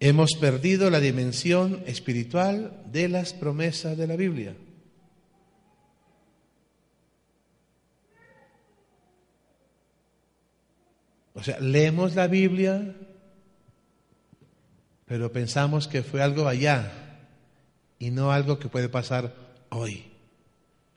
[0.00, 4.56] Hemos perdido la dimensión espiritual de las promesas de la Biblia.
[11.36, 12.96] O sea, leemos la Biblia,
[15.04, 16.90] pero pensamos que fue algo allá
[17.98, 19.34] y no algo que puede pasar
[19.68, 20.04] hoy.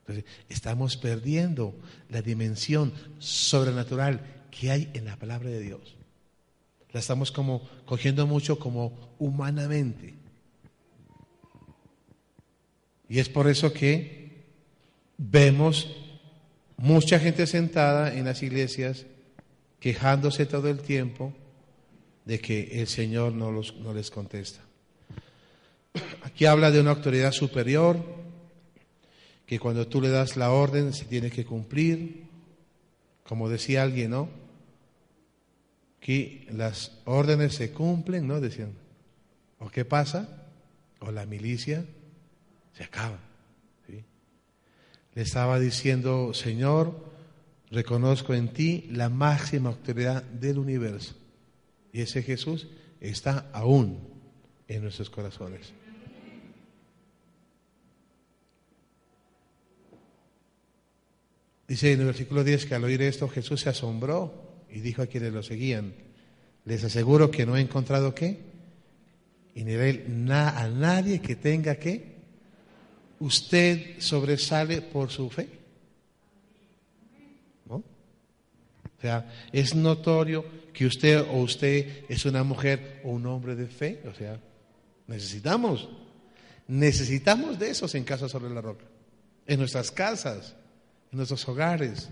[0.00, 1.74] Entonces, estamos perdiendo
[2.08, 5.94] la dimensión sobrenatural que hay en la palabra de Dios.
[6.92, 10.14] La estamos como cogiendo mucho como humanamente.
[13.10, 14.46] Y es por eso que
[15.18, 15.94] vemos
[16.78, 19.04] mucha gente sentada en las iglesias
[19.80, 21.32] quejándose todo el tiempo
[22.24, 24.60] de que el Señor no, los, no les contesta.
[26.22, 27.98] Aquí habla de una autoridad superior,
[29.46, 32.24] que cuando tú le das la orden se tiene que cumplir,
[33.24, 34.28] como decía alguien, ¿no?
[35.98, 38.40] Que las órdenes se cumplen, ¿no?
[38.40, 38.72] Decían,
[39.58, 40.46] ¿o qué pasa?
[41.00, 41.84] O la milicia
[42.74, 43.18] se acaba.
[45.14, 47.09] Le estaba diciendo, Señor,
[47.70, 51.14] reconozco en ti la máxima autoridad del universo.
[51.92, 52.68] Y ese Jesús
[53.00, 53.98] está aún
[54.68, 55.72] en nuestros corazones.
[61.70, 65.06] Dice en el versículo 10 que al oír esto Jesús se asombró y dijo a
[65.06, 65.94] quienes lo seguían,
[66.64, 68.40] les aseguro que no he encontrado qué,
[69.54, 72.16] y ni a nadie que tenga qué,
[73.20, 75.48] usted sobresale por su fe.
[77.66, 77.84] ¿No?
[79.00, 80.44] O sea, es notorio
[80.74, 84.02] que usted o usted es una mujer o un hombre de fe.
[84.04, 84.38] O sea,
[85.06, 85.88] necesitamos,
[86.68, 88.84] necesitamos de esos en Casa sobre la Roca,
[89.46, 90.54] en nuestras casas,
[91.10, 92.10] en nuestros hogares.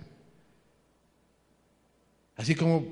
[2.37, 2.87] Así como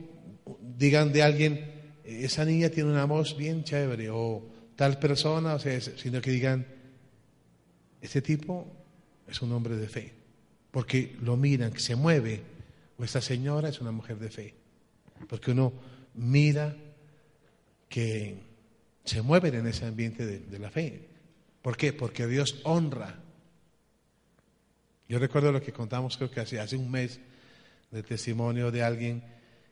[0.77, 1.73] digan de alguien,
[2.05, 6.67] esa niña tiene una voz bien chévere, o tal persona, o sea, sino que digan,
[8.03, 8.71] este tipo
[9.27, 10.13] es un hombre de fe,
[10.71, 12.56] porque lo miran, que se mueve,
[12.99, 14.55] o esta señora es una mujer de fe,
[15.29, 15.73] porque uno
[16.15, 16.75] mira
[17.89, 18.39] que
[19.05, 21.09] se mueven en ese ambiente de, la fe.
[21.63, 21.93] ¿Por qué?
[21.93, 23.23] Porque Dios honra.
[25.09, 27.21] Yo recuerdo lo que contamos, creo que hace, un mes,
[27.91, 29.23] del testimonio de alguien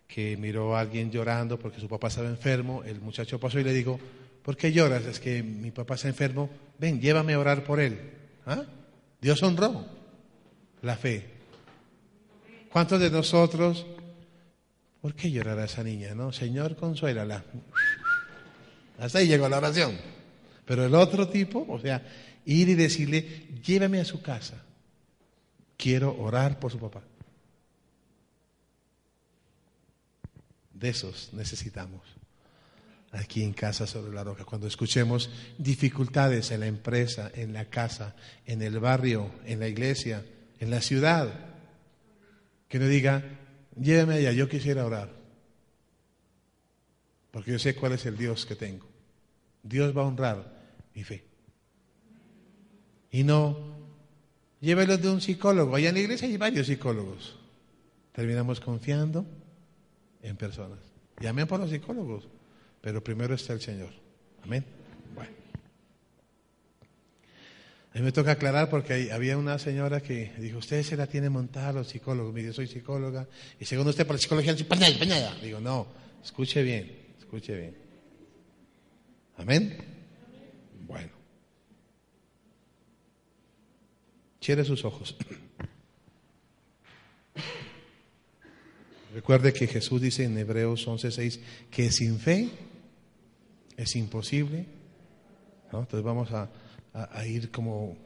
[0.07, 2.85] que miró a alguien llorando porque su papá estaba enfermo.
[2.85, 3.99] El muchacho pasó y le dijo,
[4.43, 5.05] ¿por qué lloras?
[5.05, 6.49] Es que mi papá está enfermo.
[6.79, 7.99] Ven, llévame a orar por él.
[8.47, 8.64] ¿Ah?
[9.20, 9.85] Dios honró
[10.83, 11.34] la fe.
[12.75, 13.87] ¿Cuántos de nosotros,
[15.01, 16.12] por qué llorará esa niña?
[16.12, 17.45] No, Señor, consuélala.
[18.99, 19.97] Hasta ahí llegó la oración.
[20.66, 22.05] Pero el otro tipo, o sea,
[22.45, 24.61] ir y decirle, llévame a su casa.
[25.77, 27.05] Quiero orar por su papá.
[30.72, 32.03] De esos necesitamos
[33.12, 38.16] aquí en Casa sobre la Roca, cuando escuchemos dificultades en la empresa, en la casa,
[38.47, 40.25] en el barrio, en la iglesia,
[40.59, 41.53] en la ciudad,
[42.69, 43.23] que no diga,
[43.81, 45.11] lléveme allá, yo quisiera orar,
[47.31, 48.87] porque yo sé cuál es el Dios que tengo.
[49.62, 50.62] Dios va a honrar
[50.95, 51.25] mi fe.
[53.11, 53.57] Y no,
[54.61, 55.75] llévelo de un psicólogo.
[55.77, 57.39] Allá en la iglesia hay varios psicólogos.
[58.12, 59.25] Terminamos confiando
[60.23, 60.79] en personas.
[61.21, 62.29] Llamen por los psicólogos.
[62.81, 63.91] Pero primero está el Señor.
[64.43, 64.65] Amén.
[65.15, 65.33] Bueno.
[67.95, 71.30] A mí me toca aclarar porque había una señora que dijo, usted se la tiene
[71.30, 72.34] montada a los psicólogos.
[72.34, 73.28] Mire, soy psicóloga.
[73.61, 74.53] Y según usted, para la psicología,
[75.40, 75.86] Digo, no,
[76.24, 76.90] escuche bien,
[77.20, 77.76] escuche bien.
[79.36, 79.78] Amén.
[80.88, 81.11] Bueno.
[84.40, 85.16] Cierre sus ojos.
[89.14, 91.38] Recuerde que Jesús dice en Hebreos 11:6
[91.70, 92.51] que sin fe
[93.76, 94.66] es imposible.
[95.66, 96.51] Entonces vamos a,
[97.26, 97.97] ir como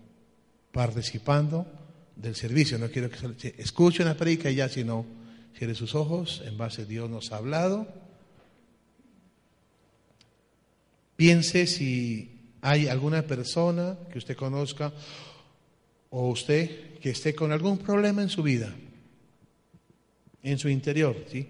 [0.72, 1.66] participando
[2.16, 2.78] del servicio.
[2.78, 5.07] No quiero que se escuche una predica y ya, sino
[5.57, 7.86] cierre sus ojos, en base a Dios nos ha hablado.
[11.16, 14.93] Piense si hay alguna persona que usted conozca
[16.11, 18.74] o usted que esté con algún problema en su vida,
[20.43, 21.47] en su interior, ¿sí?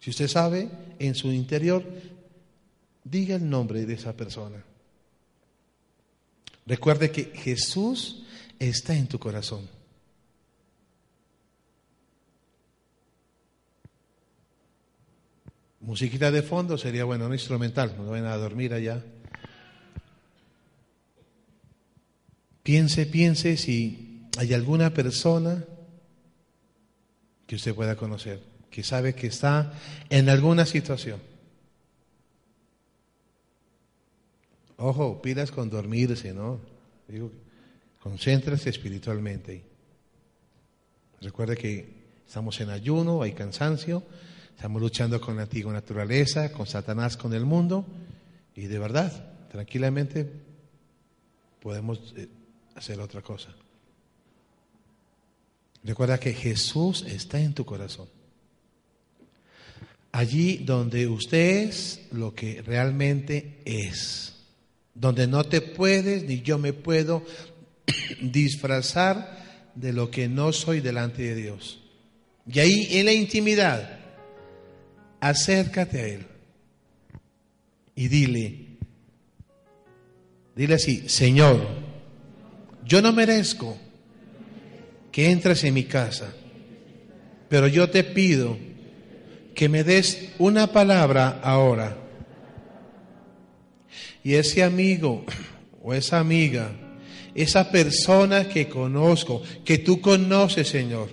[0.00, 0.68] Si usted sabe,
[0.98, 1.84] en su interior
[3.10, 4.62] Diga el nombre de esa persona.
[6.68, 8.26] Recuerde que Jesús
[8.58, 9.66] está en tu corazón.
[15.80, 19.02] Musiquita de fondo sería bueno, no instrumental, no vayan a dormir allá.
[22.62, 25.64] Piense, piense si hay alguna persona
[27.46, 29.72] que usted pueda conocer, que sabe que está
[30.10, 31.27] en alguna situación.
[34.78, 36.60] Ojo, pilas con dormirse, ¿no?
[37.08, 37.32] Digo,
[38.00, 39.64] concéntrese espiritualmente.
[41.20, 41.88] Recuerde que
[42.24, 44.04] estamos en ayuno, hay cansancio.
[44.54, 47.84] Estamos luchando con la antigua naturaleza, con Satanás, con el mundo.
[48.54, 50.30] Y de verdad, tranquilamente
[51.60, 52.28] podemos eh,
[52.76, 53.52] hacer otra cosa.
[55.82, 58.08] Recuerda que Jesús está en tu corazón.
[60.12, 64.37] Allí donde usted es lo que realmente es.
[64.98, 67.22] Donde no te puedes ni yo me puedo
[68.20, 71.80] disfrazar de lo que no soy delante de Dios.
[72.52, 73.98] Y ahí en la intimidad,
[75.20, 76.26] acércate a Él
[77.94, 78.66] y dile,
[80.56, 81.60] dile así, Señor,
[82.84, 83.76] yo no merezco
[85.12, 86.32] que entres en mi casa,
[87.48, 88.56] pero yo te pido
[89.54, 92.07] que me des una palabra ahora.
[94.28, 95.24] Y ese amigo
[95.82, 96.70] o esa amiga,
[97.34, 101.08] esa persona que conozco, que tú conoces, Señor,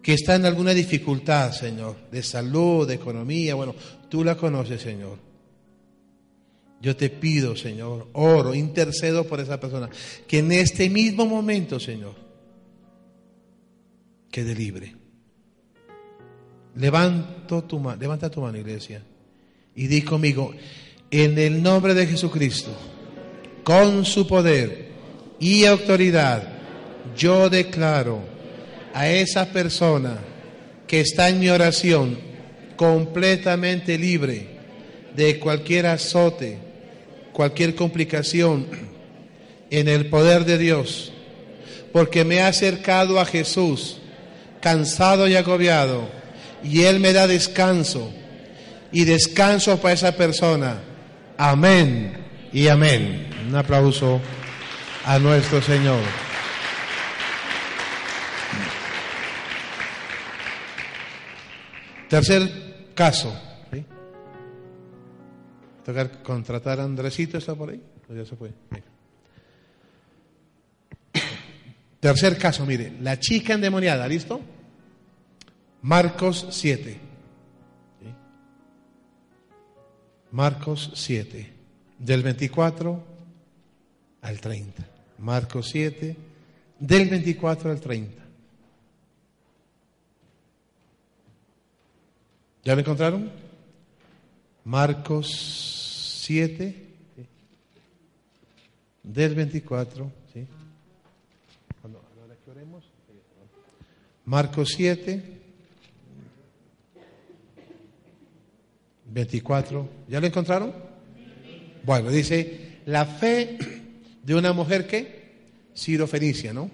[0.00, 3.74] que está en alguna dificultad, Señor, de salud, de economía, bueno,
[4.08, 5.18] tú la conoces, Señor.
[6.80, 9.90] Yo te pido, Señor, oro, intercedo por esa persona,
[10.28, 12.14] que en este mismo momento, Señor,
[14.30, 14.94] quede libre.
[16.76, 19.02] Levanto tu mano, levanta tu mano, iglesia,
[19.76, 20.54] y di conmigo,
[21.10, 22.70] en el nombre de Jesucristo,
[23.62, 24.86] con su poder
[25.38, 26.42] y autoridad,
[27.16, 28.20] yo declaro
[28.94, 30.18] a esa persona
[30.86, 32.18] que está en mi oración
[32.76, 34.46] completamente libre
[35.14, 36.58] de cualquier azote,
[37.32, 38.66] cualquier complicación
[39.70, 41.12] en el poder de Dios,
[41.92, 43.98] porque me ha acercado a Jesús
[44.60, 46.08] cansado y agobiado,
[46.64, 48.10] y Él me da descanso,
[48.96, 50.80] y descanso para esa persona.
[51.36, 52.16] Amén
[52.50, 53.28] y amén.
[53.46, 54.22] Un aplauso
[55.04, 56.00] a nuestro Señor.
[62.08, 63.38] Tercer caso.
[65.84, 67.82] Tocar contratar a Andresito, ¿está por ahí?
[68.08, 68.50] ya se fue?
[72.00, 74.40] Tercer caso, mire, la chica endemoniada, ¿listo?
[75.82, 77.05] Marcos 7.
[80.36, 81.50] Marcos 7,
[81.98, 83.02] del 24
[84.20, 84.86] al 30.
[85.16, 86.14] Marcos 7,
[86.78, 88.22] del 24 al 30.
[92.64, 93.32] ¿Ya lo encontraron?
[94.64, 96.86] Marcos 7,
[99.04, 100.12] del 24.
[100.34, 100.46] ¿sí?
[104.26, 105.35] Marcos 7,
[109.12, 109.88] 24.
[110.08, 110.72] ¿Ya lo encontraron?
[111.82, 113.58] Bueno, dice, la fe
[114.22, 115.26] de una mujer que,
[115.76, 116.70] Ciro Fenicia, ¿no?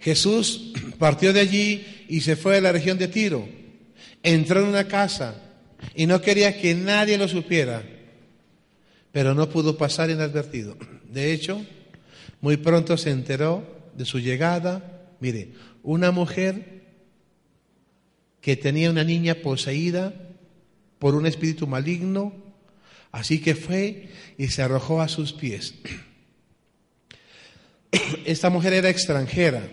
[0.00, 3.62] Jesús partió de allí y se fue a la región de Tiro
[4.22, 5.34] entró en una casa
[5.94, 7.82] y no quería que nadie lo supiera,
[9.10, 10.76] pero no pudo pasar inadvertido.
[11.08, 11.64] De hecho,
[12.40, 15.14] muy pronto se enteró de su llegada.
[15.20, 15.52] Mire,
[15.82, 16.82] una mujer
[18.40, 20.14] que tenía una niña poseída
[21.02, 22.32] por un espíritu maligno,
[23.10, 25.74] así que fue y se arrojó a sus pies.
[28.24, 29.68] Esta mujer era extranjera,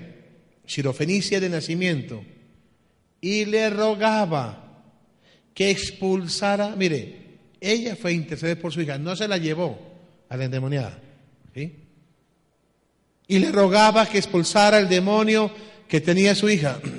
[0.65, 2.25] sirofenicia de nacimiento
[3.21, 4.81] y le rogaba
[5.53, 9.77] que expulsara, mire, ella fue a interceder por su hija, no se la llevó
[10.29, 10.99] a la endemoniada.
[13.27, 15.53] Y le rogaba que expulsara el demonio
[15.87, 16.81] que tenía su hija.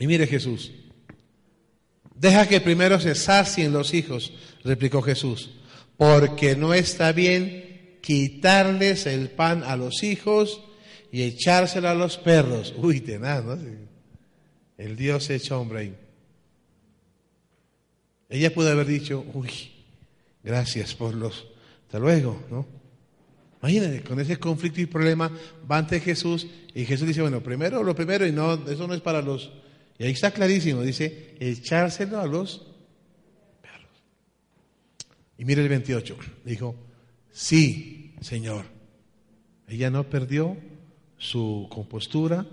[0.00, 0.70] Y mire Jesús,
[2.20, 4.32] deja que primero se sacien los hijos,
[4.64, 5.50] replicó Jesús,
[5.96, 10.62] porque no está bien quitarles el pan a los hijos
[11.12, 12.74] y echárselo a los perros.
[12.76, 13.58] Uy, tenaz, ¿no?
[14.76, 15.94] El Dios hecho hombre ahí.
[18.28, 19.50] Ella pudo haber dicho, uy,
[20.42, 21.46] gracias por los,
[21.86, 22.66] hasta luego, ¿no?
[23.60, 25.30] Imagínate, con ese conflicto y problema
[25.70, 29.00] va ante Jesús y Jesús dice, bueno, primero lo primero y no, eso no es
[29.00, 29.50] para los...
[29.98, 32.66] Y ahí está clarísimo, dice, echárselo a los
[33.60, 34.02] perros.
[35.36, 36.76] Y mire el 28, dijo,
[37.32, 38.66] sí, Señor.
[39.66, 40.56] Ella no perdió
[41.18, 42.46] su compostura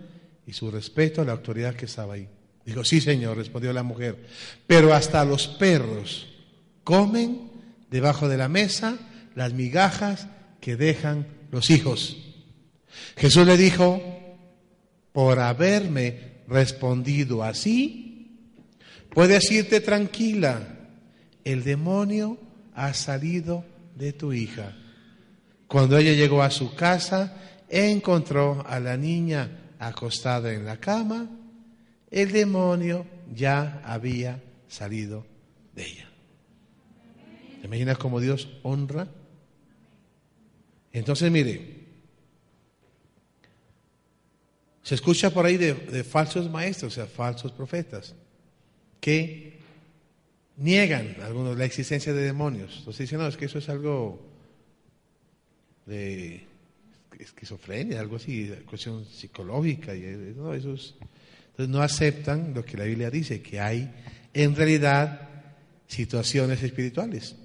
[0.45, 2.27] y su respeto a la autoridad que estaba ahí.
[2.65, 4.25] Dijo, sí, Señor, respondió la mujer,
[4.65, 6.27] pero hasta los perros
[6.83, 7.51] comen
[7.91, 8.97] debajo de la mesa
[9.35, 10.27] las migajas
[10.59, 12.17] que dejan los hijos.
[13.17, 14.01] Jesús le dijo,
[15.11, 18.39] por haberme respondido así,
[19.09, 20.89] puedes irte tranquila,
[21.43, 22.37] el demonio
[22.73, 23.65] ha salido
[23.95, 24.75] de tu hija.
[25.67, 27.37] Cuando ella llegó a su casa,
[27.69, 31.29] encontró a la niña acostada en la cama,
[32.11, 35.25] el demonio ya había salido
[35.73, 36.09] de ella.
[37.61, 39.07] ¿Te imaginas cómo Dios honra?
[40.91, 41.74] Entonces, mire,
[44.85, 48.13] se escucha por ahí de, falsos maestros, o sea, falsos profetas,
[49.01, 49.57] que
[50.57, 52.75] niegan algunos la existencia de demonios.
[52.77, 54.23] Entonces dicen, no, es que eso es algo
[55.87, 56.43] de
[57.17, 60.93] esquizofrenia, algo así, cuestión psicológica, y eh, no, entonces
[61.57, 63.91] no aceptan lo que la Biblia dice, que hay
[64.35, 65.29] en realidad
[65.87, 67.35] situaciones espirituales.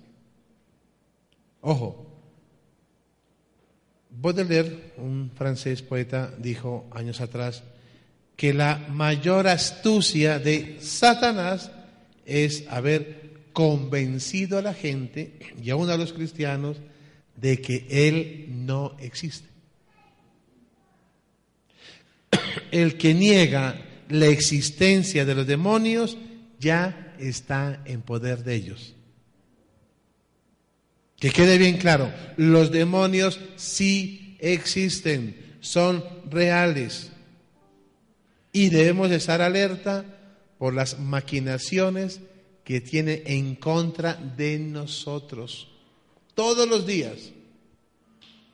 [1.63, 2.10] Ojo,
[4.11, 7.63] Baudelaire, un francés poeta, dijo años atrás
[8.37, 11.71] que la mayor astucia de Satanás
[12.25, 16.79] es haber convencido a la gente y aún a los cristianos
[17.37, 19.49] de que Él no existe.
[22.71, 26.17] El que niega la existencia de los demonios
[26.59, 28.95] ya está en poder de ellos.
[31.21, 37.13] Que quede bien claro, los demonios sí existen, son reales.
[38.53, 40.05] Y debemos estar alerta
[40.59, 42.21] por las maquinaciones
[42.65, 45.69] que tiene en contra de nosotros.
[46.35, 47.33] Todos los días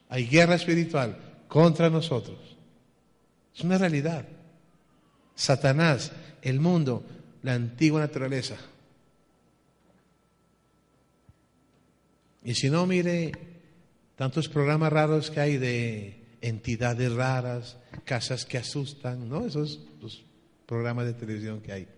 [0.09, 2.39] hay guerra espiritual contra nosotros.
[3.55, 4.27] Es una realidad.
[5.37, 6.11] Satanás,
[6.43, 7.05] el mundo,
[7.43, 8.57] la antigua naturaleza.
[12.47, 13.33] Y si no, mire
[14.15, 19.45] tantos programas raros que hay de entidades raras, casas que asustan, ¿no?
[19.45, 20.23] Esos los
[20.65, 21.89] programas de televisión que hay.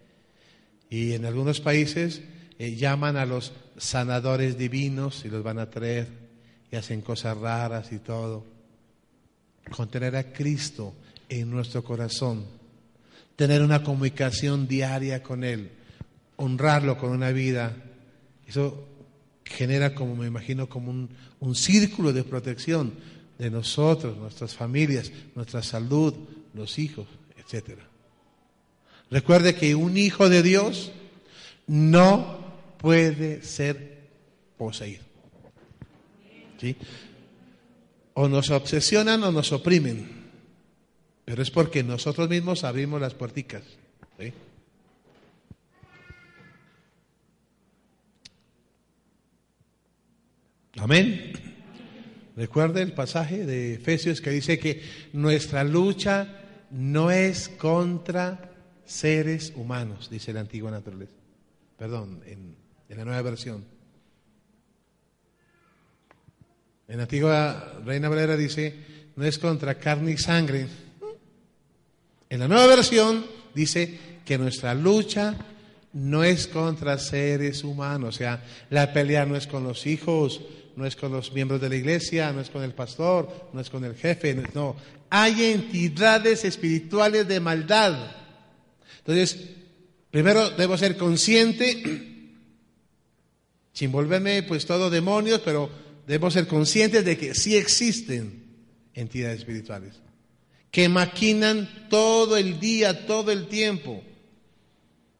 [0.88, 2.22] Y en algunos países
[2.58, 6.08] eh, llaman a los sanadores divinos y los van a traer
[6.72, 8.46] y hacen cosas raras y todo.
[9.70, 10.94] Contener a Cristo
[11.28, 12.46] en nuestro corazón,
[13.36, 15.72] tener una comunicación diaria con Él,
[16.36, 17.76] honrarlo con una vida,
[18.46, 18.88] eso
[19.48, 22.92] genera como me imagino como un, un círculo de protección
[23.38, 26.14] de nosotros, nuestras familias, nuestra salud,
[26.54, 27.78] los hijos, etc.
[29.10, 30.92] Recuerde que un hijo de Dios
[31.66, 32.38] no
[32.78, 34.08] puede ser
[34.56, 35.04] poseído.
[38.14, 40.08] O nos obsesionan o nos oprimen,
[41.24, 43.62] pero es porque nosotros mismos abrimos las puerticas.
[50.80, 51.32] Amén.
[52.36, 58.52] Recuerde el pasaje de Efesios que dice que nuestra lucha no es contra
[58.84, 61.16] seres humanos, dice la antigua naturaleza.
[61.76, 62.56] Perdón, en
[62.96, 63.64] la nueva versión.
[66.86, 68.74] En la antigua Reina Valera dice,
[69.16, 70.66] no es contra carne y sangre.
[72.30, 75.34] En la nueva versión dice que nuestra lucha
[75.92, 80.40] no es contra seres humanos, o sea, la pelea no es con los hijos,
[80.78, 83.68] no es con los miembros de la iglesia, no es con el pastor, no es
[83.68, 84.76] con el jefe, no.
[85.10, 88.12] Hay entidades espirituales de maldad.
[88.98, 89.38] Entonces,
[90.10, 91.82] primero debo ser consciente,
[93.72, 95.68] sin volverme pues todo demonios, pero
[96.06, 98.44] debemos ser conscientes de que sí existen
[98.94, 99.94] entidades espirituales
[100.70, 104.02] que maquinan todo el día, todo el tiempo,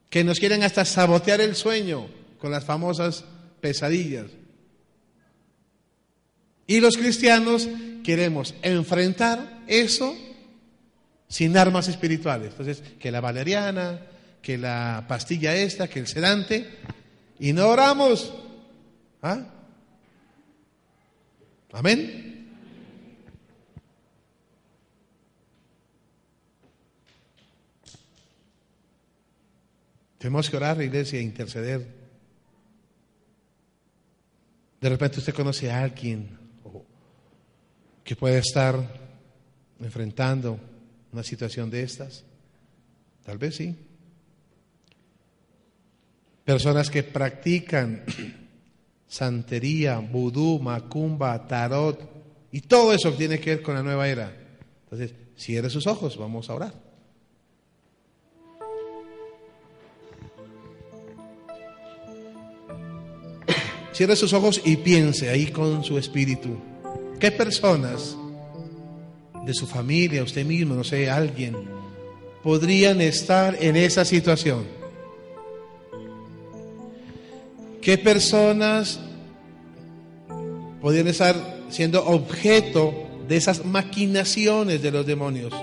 [0.09, 2.07] que nos quieren hasta sabotear el sueño
[2.37, 3.25] con las famosas
[3.59, 4.27] pesadillas.
[6.69, 7.67] Y los cristianos
[8.03, 10.15] queremos enfrentar eso
[11.27, 12.51] sin armas espirituales.
[12.51, 14.01] Entonces, que la valeriana,
[14.39, 16.69] que la pastilla esta, que el sedante,
[17.39, 18.31] y no oramos.
[19.23, 19.47] ¿Ah?
[21.71, 22.51] Amén.
[30.19, 31.87] Tenemos que orar, iglesia, e interceder.
[34.79, 36.38] De repente usted conoce a alguien
[38.09, 38.75] que puede estar
[39.79, 40.59] enfrentando
[41.13, 42.23] una situación de estas.
[43.23, 43.75] Tal vez sí.
[46.43, 48.03] Personas que practican
[49.07, 52.01] santería, vudú, macumba, tarot,
[52.51, 54.35] y todo eso tiene que ver con la nueva era.
[54.85, 56.73] Entonces, cierre sus ojos, vamos a orar.
[63.93, 66.68] Cierre sus ojos y piense ahí con su espíritu.
[67.19, 68.15] ¿Qué personas
[69.45, 71.55] de su familia, usted mismo, no sé, alguien,
[72.43, 74.65] podrían estar en esa situación?
[77.81, 78.99] ¿Qué personas
[80.81, 81.35] podrían estar
[81.69, 82.93] siendo objeto
[83.27, 85.53] de esas maquinaciones de los demonios.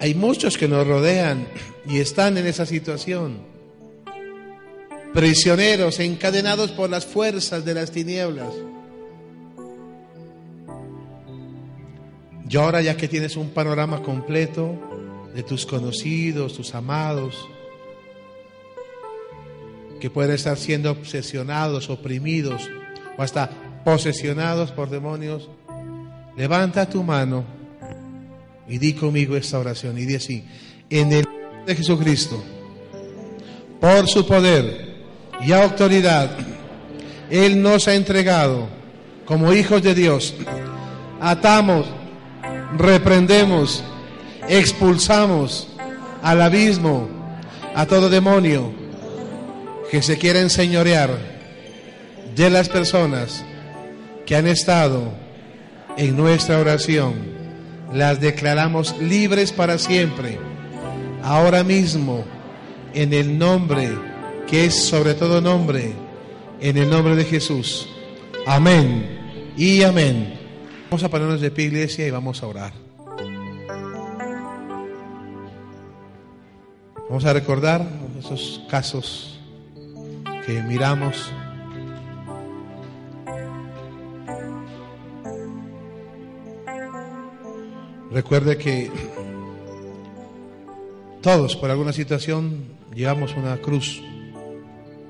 [0.00, 1.46] Hay muchos que nos rodean
[1.88, 3.53] y están en esa situación.
[5.14, 8.52] Prisioneros, encadenados por las fuerzas de las tinieblas.
[12.50, 14.76] Y ahora ya que tienes un panorama completo
[15.32, 17.48] de tus conocidos, tus amados,
[20.00, 22.68] que pueden estar siendo obsesionados, oprimidos
[23.16, 23.50] o hasta
[23.84, 25.48] posesionados por demonios,
[26.36, 27.44] levanta tu mano
[28.68, 30.44] y di conmigo esta oración y di así,
[30.90, 32.42] en el nombre de Jesucristo,
[33.80, 34.93] por su poder
[35.44, 36.30] y autoridad,
[37.30, 38.68] Él nos ha entregado
[39.24, 40.34] como hijos de Dios,
[41.20, 41.86] atamos,
[42.76, 43.84] reprendemos,
[44.48, 45.68] expulsamos
[46.22, 47.08] al abismo,
[47.74, 48.72] a todo demonio
[49.90, 51.10] que se quiera enseñorear
[52.34, 53.44] de las personas
[54.26, 55.12] que han estado
[55.96, 57.34] en nuestra oración.
[57.92, 60.38] Las declaramos libres para siempre,
[61.22, 62.24] ahora mismo,
[62.92, 64.13] en el nombre
[64.46, 65.92] que es sobre todo nombre,
[66.60, 67.88] en el nombre de Jesús.
[68.46, 70.38] Amén y amén.
[70.90, 72.72] Vamos a ponernos de pie, iglesia, y vamos a orar.
[77.08, 77.86] Vamos a recordar
[78.18, 79.40] esos casos
[80.46, 81.32] que miramos.
[88.10, 88.90] Recuerde que
[91.20, 92.64] todos por alguna situación
[92.94, 94.02] llevamos una cruz,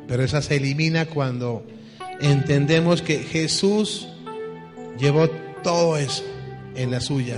[0.06, 1.64] pero esa se elimina cuando
[2.20, 4.08] entendemos que Jesús
[4.98, 5.28] llevó
[5.62, 6.24] todo eso
[6.74, 7.36] en la suya.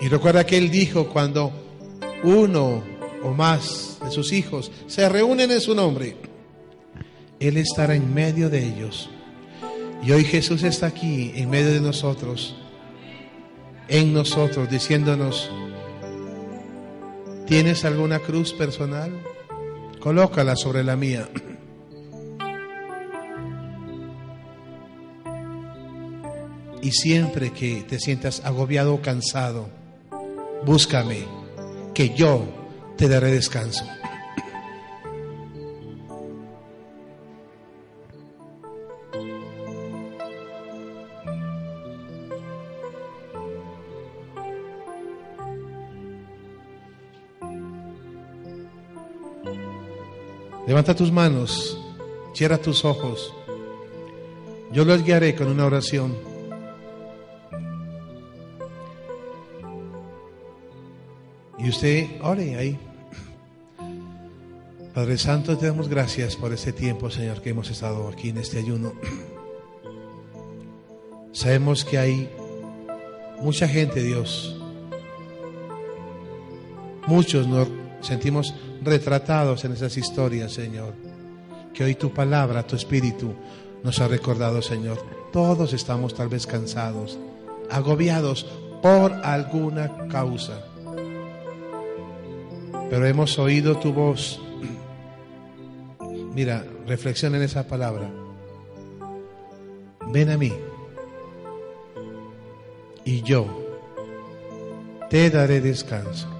[0.00, 1.52] Y recuerda que Él dijo cuando
[2.22, 2.82] uno
[3.22, 6.16] o más de sus hijos se reúnen en su nombre,
[7.40, 9.10] Él estará en medio de ellos.
[10.02, 12.56] Y hoy Jesús está aquí en medio de nosotros
[13.88, 15.50] en nosotros diciéndonos,
[17.46, 19.12] ¿tienes alguna cruz personal?
[20.06, 21.28] Colócala sobre la mía.
[26.80, 29.68] Y siempre que te sientas agobiado o cansado,
[30.64, 31.26] búscame,
[31.92, 32.46] que yo
[32.96, 33.84] te daré descanso.
[50.76, 51.80] Levanta tus manos,
[52.34, 53.32] cierra tus ojos.
[54.74, 56.14] Yo los guiaré con una oración.
[61.58, 62.78] Y usted ore ahí.
[64.92, 68.58] Padre Santo, te damos gracias por este tiempo, Señor, que hemos estado aquí en este
[68.58, 68.92] ayuno.
[71.32, 72.30] Sabemos que hay
[73.40, 74.60] mucha gente, Dios.
[77.06, 77.66] Muchos nos
[78.06, 80.94] sentimos retratados en esas historias, Señor.
[81.74, 83.34] Que hoy tu palabra, tu espíritu
[83.82, 84.98] nos ha recordado, Señor.
[85.32, 87.18] Todos estamos tal vez cansados,
[87.70, 88.46] agobiados
[88.82, 90.64] por alguna causa.
[92.88, 94.40] Pero hemos oído tu voz.
[96.34, 98.08] Mira, reflexiona en esa palabra.
[100.12, 100.52] Ven a mí
[103.04, 103.46] y yo
[105.08, 106.35] te daré descanso.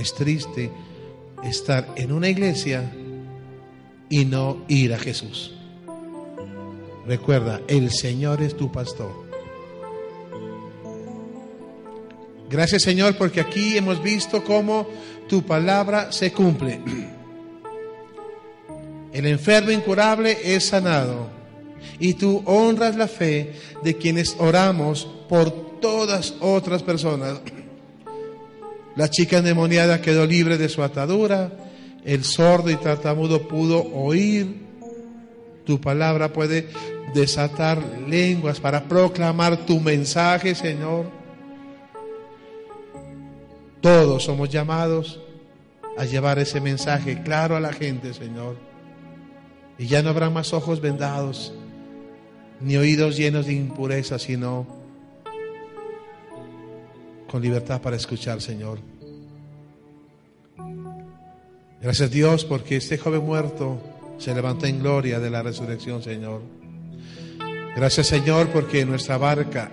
[0.00, 0.70] Es triste
[1.44, 2.90] estar en una iglesia
[4.08, 5.52] y no ir a Jesús.
[7.06, 9.12] Recuerda, el Señor es tu pastor.
[12.48, 14.88] Gracias Señor porque aquí hemos visto cómo
[15.28, 16.80] tu palabra se cumple.
[19.12, 21.28] El enfermo incurable es sanado
[21.98, 23.52] y tú honras la fe
[23.84, 27.42] de quienes oramos por todas otras personas.
[28.96, 31.50] La chica endemoniada quedó libre de su atadura.
[32.04, 34.68] El sordo y tartamudo pudo oír.
[35.64, 36.68] Tu palabra puede
[37.14, 41.06] desatar lenguas para proclamar tu mensaje, Señor.
[43.80, 45.20] Todos somos llamados
[45.96, 48.56] a llevar ese mensaje claro a la gente, Señor.
[49.78, 51.54] Y ya no habrá más ojos vendados,
[52.60, 54.79] ni oídos llenos de impureza, sino
[57.30, 58.80] con libertad para escuchar, Señor.
[61.80, 63.80] Gracias Dios porque este joven muerto
[64.18, 66.42] se levantó en gloria de la resurrección, Señor.
[67.76, 69.70] Gracias Señor porque nuestra barca,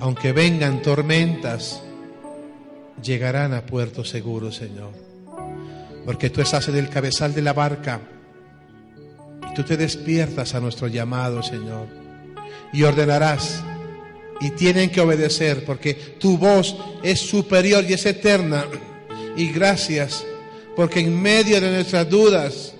[0.00, 1.82] aunque vengan tormentas,
[3.02, 4.92] llegarán a puerto seguro, Señor.
[6.04, 8.00] Porque tú estás en el cabezal de la barca
[9.58, 11.88] tú te despiertas a nuestro llamado, Señor,
[12.72, 13.64] y ordenarás.
[14.40, 18.64] Y tienen que obedecer porque tu voz es superior y es eterna.
[19.36, 20.24] Y gracias
[20.76, 22.74] porque en medio de nuestras dudas,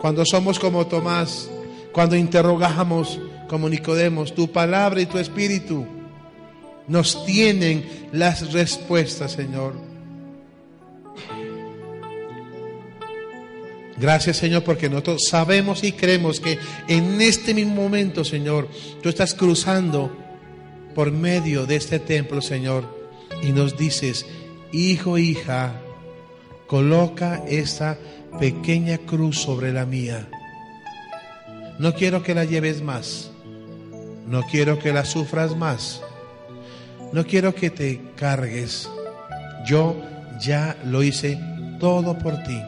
[0.00, 1.48] cuando somos como Tomás,
[1.92, 5.84] cuando interrogamos como Nicodemos, tu palabra y tu espíritu
[6.86, 9.93] nos tienen las respuestas, Señor.
[13.96, 18.68] Gracias Señor porque nosotros sabemos y creemos que en este mismo momento, Señor,
[19.02, 20.10] tú estás cruzando
[20.94, 22.84] por medio de este templo, Señor,
[23.42, 24.26] y nos dices,
[24.72, 25.80] hijo, hija,
[26.66, 27.98] coloca esta
[28.38, 30.28] pequeña cruz sobre la mía.
[31.78, 33.30] No quiero que la lleves más.
[34.26, 36.00] No quiero que la sufras más.
[37.12, 38.88] No quiero que te cargues.
[39.66, 39.96] Yo
[40.40, 41.38] ya lo hice
[41.78, 42.60] todo por ti.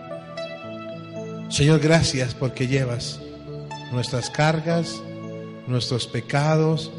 [1.49, 3.21] Señor, gracias porque llevas
[3.93, 5.01] nuestras cargas,
[5.69, 6.91] nuestros pecados,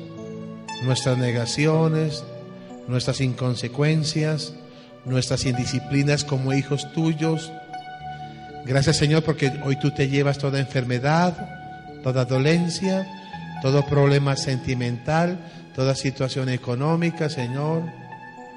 [0.83, 2.23] nuestras negaciones,
[2.87, 4.53] nuestras inconsecuencias,
[5.05, 7.51] nuestras indisciplinas como hijos tuyos.
[8.65, 11.35] Gracias Señor porque hoy tú te llevas toda enfermedad,
[12.01, 13.05] toda dolencia,
[13.61, 15.37] todo problema sentimental,
[15.75, 17.83] toda situación económica, Señor.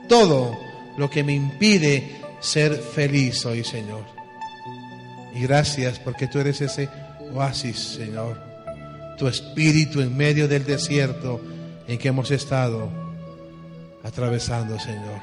[0.09, 0.57] Todo
[0.97, 4.20] lo que me impide ser feliz hoy, Señor.
[5.35, 6.89] Y gracias porque tú eres ese
[7.33, 8.41] oasis, Señor.
[9.19, 11.41] Tu espíritu en medio del desierto
[11.87, 12.91] en que hemos estado
[14.03, 15.21] atravesando, Señor.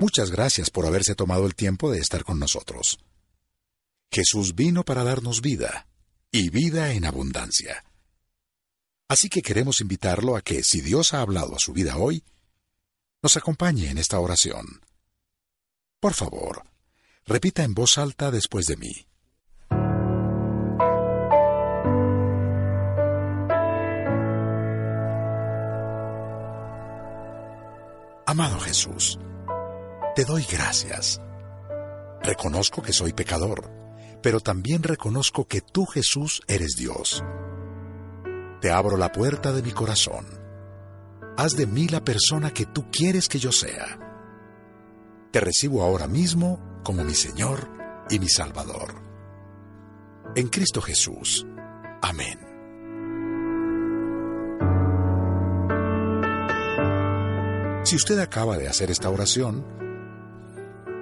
[0.00, 2.98] Muchas gracias por haberse tomado el tiempo de estar con nosotros.
[4.10, 5.86] Jesús vino para darnos vida
[6.30, 7.84] y vida en abundancia.
[9.08, 12.24] Así que queremos invitarlo a que, si Dios ha hablado a su vida hoy,
[13.22, 14.80] nos acompañe en esta oración.
[16.00, 16.64] Por favor,
[17.26, 19.06] repita en voz alta después de mí.
[28.28, 29.18] Amado Jesús,
[30.14, 31.20] te doy gracias.
[32.22, 33.76] Reconozco que soy pecador
[34.26, 37.22] pero también reconozco que tú, Jesús, eres Dios.
[38.60, 40.26] Te abro la puerta de mi corazón.
[41.36, 44.00] Haz de mí la persona que tú quieres que yo sea.
[45.30, 47.68] Te recibo ahora mismo como mi Señor
[48.08, 49.02] y mi Salvador.
[50.36, 51.44] En Cristo Jesús.
[52.00, 52.38] Amén.
[57.82, 59.66] Si usted acaba de hacer esta oración,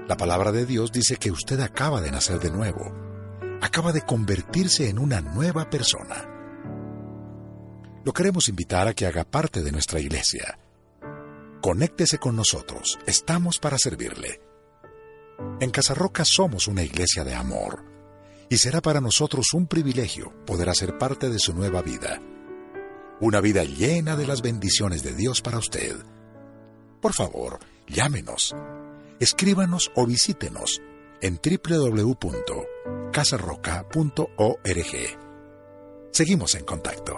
[0.08, 2.94] la palabra de Dios dice que usted acaba de nacer de nuevo
[3.60, 6.28] acaba de convertirse en una nueva persona.
[8.04, 10.58] Lo queremos invitar a que haga parte de nuestra iglesia.
[11.60, 14.53] Conéctese con nosotros, estamos para servirle.
[15.60, 17.84] En Casarroca somos una iglesia de amor
[18.48, 22.20] y será para nosotros un privilegio poder hacer parte de su nueva vida.
[23.20, 25.96] Una vida llena de las bendiciones de Dios para usted.
[27.00, 28.54] Por favor, llámenos,
[29.20, 30.82] escríbanos o visítenos
[31.20, 32.74] en www
[33.14, 34.92] casarroca.org.
[36.10, 37.14] Seguimos en contacto.